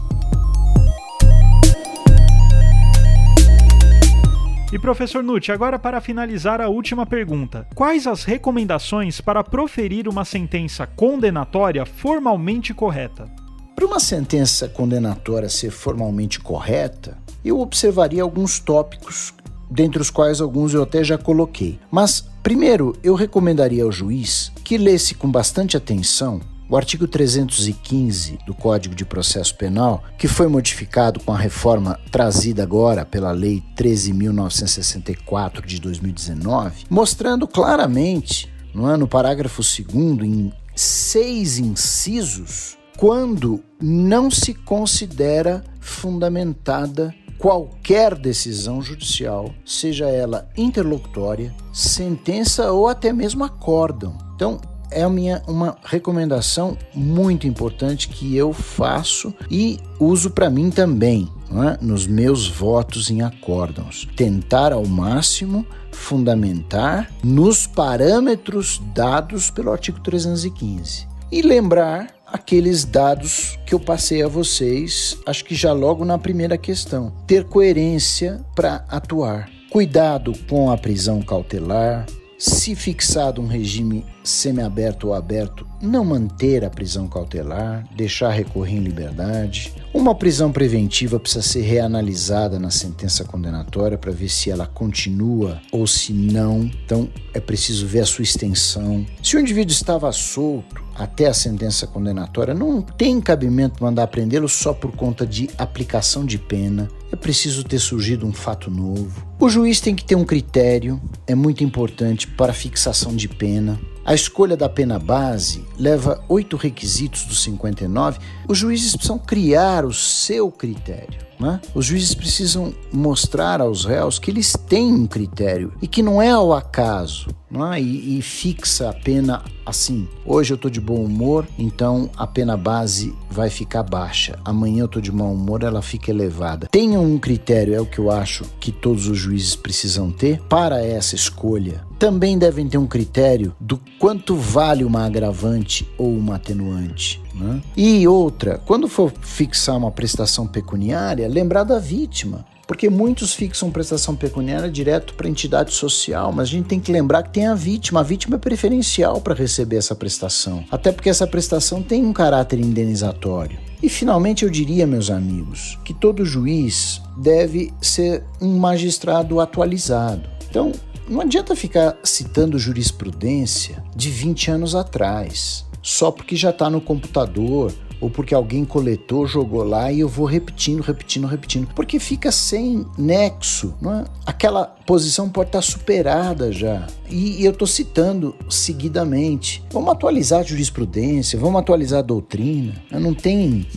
E 4.72 4.78
professor 4.78 5.22
Nutti, 5.22 5.52
agora 5.52 5.78
para 5.78 6.00
finalizar 6.00 6.58
a 6.58 6.68
última 6.68 7.04
pergunta: 7.04 7.68
quais 7.74 8.06
as 8.06 8.24
recomendações 8.24 9.20
para 9.20 9.44
proferir 9.44 10.08
uma 10.08 10.24
sentença 10.24 10.86
condenatória 10.86 11.84
formalmente 11.84 12.72
correta? 12.72 13.41
Para 13.74 13.86
uma 13.86 13.98
sentença 13.98 14.68
condenatória 14.68 15.48
ser 15.48 15.70
formalmente 15.70 16.38
correta, 16.38 17.16
eu 17.44 17.58
observaria 17.58 18.22
alguns 18.22 18.60
tópicos, 18.60 19.34
dentre 19.70 20.00
os 20.00 20.10
quais 20.10 20.40
alguns 20.40 20.74
eu 20.74 20.82
até 20.82 21.02
já 21.02 21.18
coloquei. 21.18 21.80
Mas, 21.90 22.24
primeiro, 22.42 22.94
eu 23.02 23.14
recomendaria 23.14 23.82
ao 23.82 23.90
juiz 23.90 24.52
que 24.62 24.76
lesse 24.76 25.14
com 25.14 25.30
bastante 25.30 25.76
atenção 25.76 26.40
o 26.68 26.76
artigo 26.76 27.06
315 27.06 28.38
do 28.46 28.54
Código 28.54 28.94
de 28.94 29.04
Processo 29.04 29.54
Penal, 29.56 30.02
que 30.16 30.26
foi 30.26 30.46
modificado 30.48 31.20
com 31.20 31.30
a 31.32 31.36
reforma 31.36 32.00
trazida 32.10 32.62
agora 32.62 33.04
pela 33.04 33.30
Lei 33.30 33.62
13.964 33.76 35.66
de 35.66 35.78
2019, 35.78 36.86
mostrando 36.88 37.46
claramente, 37.46 38.50
no, 38.72 38.90
é, 38.90 38.96
no 38.96 39.06
parágrafo 39.06 39.60
2, 39.60 40.22
em 40.22 40.50
seis 40.74 41.58
incisos, 41.58 42.78
quando 42.98 43.62
não 43.80 44.30
se 44.30 44.54
considera 44.54 45.64
fundamentada 45.80 47.14
qualquer 47.38 48.16
decisão 48.16 48.80
judicial, 48.80 49.52
seja 49.64 50.08
ela 50.08 50.48
interlocutória, 50.56 51.52
sentença 51.72 52.70
ou 52.70 52.86
até 52.86 53.12
mesmo 53.12 53.42
acórdão. 53.42 54.16
Então, 54.36 54.60
é 54.92 55.08
minha, 55.08 55.42
uma 55.48 55.76
recomendação 55.82 56.76
muito 56.94 57.46
importante 57.46 58.08
que 58.08 58.36
eu 58.36 58.52
faço 58.52 59.34
e 59.50 59.80
uso 59.98 60.30
para 60.30 60.48
mim 60.48 60.70
também, 60.70 61.28
é? 61.50 61.84
nos 61.84 62.06
meus 62.06 62.46
votos 62.46 63.10
em 63.10 63.22
acórdãos. 63.22 64.08
Tentar 64.16 64.72
ao 64.72 64.86
máximo 64.86 65.66
fundamentar 65.90 67.10
nos 67.24 67.66
parâmetros 67.66 68.80
dados 68.94 69.50
pelo 69.50 69.72
artigo 69.72 69.98
315. 70.00 71.08
E 71.30 71.42
lembrar 71.42 72.21
aqueles 72.32 72.84
dados 72.84 73.58
que 73.66 73.74
eu 73.74 73.80
passei 73.80 74.22
a 74.22 74.28
vocês, 74.28 75.18
acho 75.26 75.44
que 75.44 75.54
já 75.54 75.72
logo 75.72 76.04
na 76.04 76.18
primeira 76.18 76.56
questão. 76.56 77.12
Ter 77.26 77.44
coerência 77.44 78.40
para 78.54 78.84
atuar. 78.88 79.50
Cuidado 79.70 80.32
com 80.48 80.70
a 80.70 80.76
prisão 80.76 81.20
cautelar, 81.22 82.06
se 82.42 82.74
fixado 82.74 83.40
um 83.40 83.46
regime 83.46 84.04
semiaberto 84.24 85.06
ou 85.06 85.14
aberto, 85.14 85.64
não 85.80 86.04
manter 86.04 86.64
a 86.64 86.70
prisão 86.70 87.06
cautelar, 87.06 87.86
deixar 87.94 88.30
recorrer 88.30 88.78
em 88.78 88.80
liberdade. 88.80 89.72
Uma 89.94 90.12
prisão 90.12 90.50
preventiva 90.50 91.20
precisa 91.20 91.40
ser 91.40 91.60
reanalisada 91.60 92.58
na 92.58 92.68
sentença 92.68 93.22
condenatória 93.22 93.96
para 93.96 94.10
ver 94.10 94.28
se 94.28 94.50
ela 94.50 94.66
continua 94.66 95.62
ou 95.70 95.86
se 95.86 96.12
não. 96.12 96.62
Então 96.84 97.08
é 97.32 97.38
preciso 97.38 97.86
ver 97.86 98.00
a 98.00 98.06
sua 98.06 98.24
extensão. 98.24 99.06
Se 99.22 99.36
o 99.36 99.40
indivíduo 99.40 99.72
estava 99.72 100.10
solto 100.10 100.82
até 100.96 101.26
a 101.26 101.34
sentença 101.34 101.86
condenatória, 101.86 102.54
não 102.54 102.82
tem 102.82 103.20
cabimento 103.20 103.80
mandar 103.80 104.08
prendê-lo 104.08 104.48
só 104.48 104.74
por 104.74 104.90
conta 104.96 105.24
de 105.24 105.48
aplicação 105.56 106.26
de 106.26 106.38
pena. 106.38 106.88
É 107.12 107.16
preciso 107.16 107.62
ter 107.62 107.78
surgido 107.78 108.26
um 108.26 108.32
fato 108.32 108.70
novo. 108.70 109.22
O 109.38 109.48
juiz 109.50 109.82
tem 109.82 109.94
que 109.94 110.02
ter 110.02 110.16
um 110.16 110.24
critério, 110.24 110.98
é 111.26 111.34
muito 111.34 111.62
importante 111.62 112.26
para 112.26 112.54
fixação 112.54 113.14
de 113.14 113.28
pena. 113.28 113.78
A 114.02 114.14
escolha 114.14 114.56
da 114.56 114.68
pena 114.68 114.98
base 114.98 115.62
leva 115.78 116.24
oito 116.28 116.56
requisitos 116.56 117.24
dos 117.24 117.42
59. 117.42 118.18
Os 118.48 118.56
juízes 118.56 118.96
precisam 118.96 119.18
criar 119.18 119.84
o 119.84 119.92
seu 119.92 120.50
critério. 120.50 121.20
Né? 121.38 121.60
Os 121.74 121.86
juízes 121.86 122.14
precisam 122.14 122.74
mostrar 122.92 123.60
aos 123.60 123.84
réus 123.84 124.18
que 124.18 124.30
eles 124.30 124.54
têm 124.66 124.92
um 124.92 125.06
critério 125.06 125.72
e 125.82 125.86
que 125.86 126.02
não 126.02 126.20
é 126.20 126.30
ao 126.30 126.52
acaso 126.52 127.28
é? 127.72 127.80
e, 127.80 128.18
e, 128.18 128.22
fixa 128.22 128.88
a 128.88 128.92
pena 128.92 129.42
assim. 129.64 130.08
Hoje 130.24 130.52
eu 130.52 130.56
estou 130.56 130.70
de 130.70 130.80
bom 130.80 131.02
humor, 131.04 131.46
então 131.58 132.10
a 132.16 132.26
pena 132.26 132.56
base 132.56 133.14
vai 133.30 133.50
ficar 133.50 133.82
baixa. 133.82 134.38
Amanhã 134.44 134.80
eu 134.80 134.86
estou 134.86 135.02
de 135.02 135.12
mau 135.12 135.32
humor, 135.32 135.62
ela 135.62 135.82
fica 135.82 136.10
elevada. 136.10 136.68
Tenham 136.70 137.04
um 137.04 137.18
critério, 137.18 137.74
é 137.74 137.80
o 137.80 137.86
que 137.86 137.98
eu 137.98 138.10
acho 138.10 138.44
que 138.58 138.72
todos 138.72 139.06
os 139.08 139.18
juízes 139.18 139.54
precisam 139.54 140.10
ter 140.10 140.40
para 140.42 140.84
essa 140.84 141.14
escolha. 141.14 141.84
Também 141.98 142.36
devem 142.36 142.68
ter 142.68 142.78
um 142.78 142.86
critério 142.86 143.54
do 143.60 143.78
quanto 143.98 144.34
vale 144.34 144.84
uma 144.84 145.04
agravante 145.04 145.88
ou 145.96 146.16
uma 146.16 146.36
atenuante. 146.36 147.22
Né? 147.34 147.60
E 147.76 148.06
outra, 148.08 148.58
quando 148.66 148.88
for 148.88 149.12
fixar 149.20 149.76
uma 149.76 149.90
prestação 149.90 150.46
pecuniária, 150.46 151.28
lembrar 151.28 151.64
da 151.64 151.78
vítima. 151.78 152.44
Porque 152.66 152.88
muitos 152.88 153.34
fixam 153.34 153.70
prestação 153.70 154.14
pecuniária 154.14 154.70
direto 154.70 155.14
para 155.14 155.26
a 155.26 155.30
entidade 155.30 155.72
social, 155.72 156.32
mas 156.32 156.48
a 156.48 156.50
gente 156.50 156.66
tem 156.66 156.80
que 156.80 156.92
lembrar 156.92 157.22
que 157.24 157.30
tem 157.30 157.46
a 157.46 157.54
vítima. 157.54 158.00
A 158.00 158.04
vítima 158.04 158.36
é 158.36 158.38
preferencial 158.38 159.20
para 159.20 159.34
receber 159.34 159.76
essa 159.76 159.94
prestação, 159.94 160.64
até 160.70 160.92
porque 160.92 161.10
essa 161.10 161.26
prestação 161.26 161.82
tem 161.82 162.04
um 162.04 162.12
caráter 162.12 162.58
indenizatório. 162.60 163.58
E 163.82 163.88
finalmente 163.88 164.44
eu 164.44 164.50
diria, 164.50 164.86
meus 164.86 165.10
amigos, 165.10 165.78
que 165.84 165.92
todo 165.92 166.24
juiz 166.24 167.02
deve 167.16 167.72
ser 167.80 168.24
um 168.40 168.56
magistrado 168.56 169.40
atualizado. 169.40 170.30
Então, 170.48 170.70
não 171.08 171.20
adianta 171.20 171.56
ficar 171.56 171.96
citando 172.04 172.58
jurisprudência 172.58 173.82
de 173.94 174.08
20 174.08 174.52
anos 174.52 174.74
atrás, 174.74 175.66
só 175.82 176.12
porque 176.12 176.36
já 176.36 176.50
está 176.50 176.70
no 176.70 176.80
computador 176.80 177.72
ou 178.02 178.10
porque 178.10 178.34
alguém 178.34 178.64
coletou, 178.64 179.28
jogou 179.28 179.62
lá 179.62 179.92
e 179.92 180.00
eu 180.00 180.08
vou 180.08 180.26
repetindo, 180.26 180.80
repetindo, 180.80 181.24
repetindo, 181.24 181.68
porque 181.72 182.00
fica 182.00 182.32
sem 182.32 182.84
nexo, 182.98 183.74
não 183.80 184.00
é? 184.00 184.04
Aquela 184.26 184.64
posição 184.64 185.28
pode 185.28 185.50
estar 185.50 185.62
superada 185.62 186.50
já. 186.50 186.88
E, 187.08 187.40
e 187.40 187.44
eu 187.44 187.52
estou 187.52 187.66
citando 187.66 188.34
seguidamente. 188.50 189.62
Vamos 189.70 189.92
atualizar 189.92 190.40
a 190.40 190.42
jurisprudência, 190.42 191.38
vamos 191.38 191.60
atualizar 191.60 192.00
a 192.00 192.02
doutrina. 192.02 192.74
Não 192.90 193.14
tem 193.14 193.68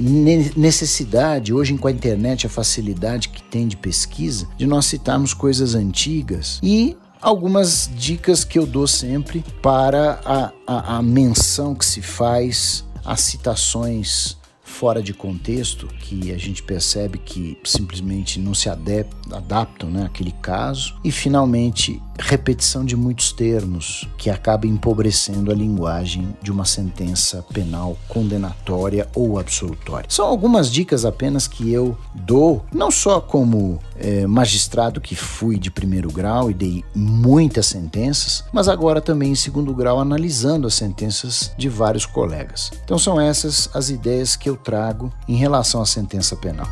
necessidade, 0.57 1.53
hoje 1.53 1.77
com 1.77 1.87
a 1.87 1.91
internet, 1.91 2.47
a 2.47 2.49
facilidade 2.49 3.29
que 3.29 3.43
tem 3.43 3.67
de 3.67 3.77
pesquisa, 3.77 4.47
de 4.57 4.65
nós 4.65 4.87
citarmos 4.87 5.35
coisas 5.35 5.75
antigas 5.75 6.59
e 6.63 6.97
algumas 7.21 7.91
dicas 7.95 8.43
que 8.43 8.57
eu 8.57 8.65
dou 8.65 8.87
sempre 8.87 9.43
para 9.61 10.19
a, 10.25 10.51
a, 10.65 10.97
a 10.97 11.01
menção 11.03 11.75
que 11.75 11.85
se 11.85 12.01
faz 12.01 12.83
as 13.05 13.21
citações 13.21 14.37
fora 14.75 15.01
de 15.01 15.13
contexto, 15.13 15.87
que 16.01 16.33
a 16.33 16.37
gente 16.37 16.61
percebe 16.61 17.17
que 17.17 17.57
simplesmente 17.63 18.39
não 18.39 18.53
se 18.53 18.69
adaptam 18.69 19.89
né, 19.89 20.03
àquele 20.03 20.33
caso, 20.33 20.95
e 21.01 21.11
finalmente 21.11 22.01
repetição 22.19 22.85
de 22.85 22.95
muitos 22.95 23.31
termos 23.31 24.07
que 24.17 24.29
acaba 24.29 24.67
empobrecendo 24.67 25.51
a 25.51 25.55
linguagem 25.55 26.35
de 26.41 26.51
uma 26.51 26.65
sentença 26.65 27.45
penal 27.53 27.97
condenatória 28.07 29.07
ou 29.13 29.37
absolutória. 29.37 30.09
São 30.09 30.25
algumas 30.25 30.71
dicas 30.71 31.05
apenas 31.05 31.47
que 31.47 31.71
eu 31.71 31.97
dou, 32.13 32.65
não 32.73 32.89
só 32.89 33.19
como 33.19 33.79
é, 33.97 34.25
magistrado 34.27 35.01
que 35.01 35.15
fui 35.15 35.57
de 35.57 35.69
primeiro 35.69 36.11
grau 36.11 36.49
e 36.49 36.53
dei 36.53 36.83
muitas 36.93 37.65
sentenças, 37.65 38.43
mas 38.51 38.67
agora 38.67 39.01
também 39.01 39.31
em 39.31 39.35
segundo 39.35 39.73
grau 39.73 39.99
analisando 39.99 40.67
as 40.67 40.73
sentenças 40.73 41.51
de 41.57 41.69
vários 41.69 42.05
colegas. 42.05 42.71
Então 42.83 42.97
são 42.97 43.19
essas 43.19 43.69
as 43.73 43.89
ideias 43.89 44.35
que 44.35 44.49
eu 44.49 44.55
trago 44.65 45.13
em 45.27 45.35
relação 45.35 45.81
à 45.81 45.85
sentença 45.85 46.35
penal. 46.35 46.67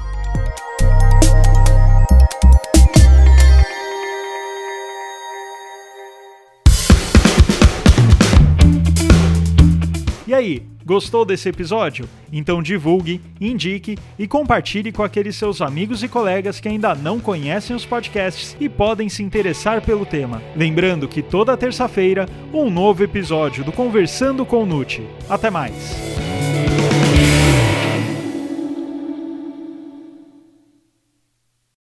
E 10.25 10.35
aí, 10.35 10.63
gostou 10.83 11.23
desse 11.23 11.47
episódio? 11.47 12.09
Então 12.31 12.63
divulgue, 12.63 13.21
indique 13.39 13.95
e 14.17 14.27
compartilhe 14.27 14.91
com 14.91 15.03
aqueles 15.03 15.35
seus 15.35 15.61
amigos 15.61 16.01
e 16.01 16.07
colegas 16.07 16.59
que 16.59 16.67
ainda 16.67 16.95
não 16.95 17.19
conhecem 17.19 17.75
os 17.75 17.85
podcasts 17.85 18.57
e 18.59 18.67
podem 18.67 19.09
se 19.09 19.21
interessar 19.21 19.83
pelo 19.83 20.07
tema. 20.07 20.41
Lembrando 20.55 21.07
que 21.07 21.21
toda 21.21 21.55
terça-feira, 21.55 22.27
um 22.51 22.71
novo 22.71 23.03
episódio 23.03 23.63
do 23.63 23.71
Conversando 23.71 24.43
com 24.43 24.63
o 24.63 24.65
Nute. 24.65 25.07
Até 25.29 25.51
mais! 25.51 26.42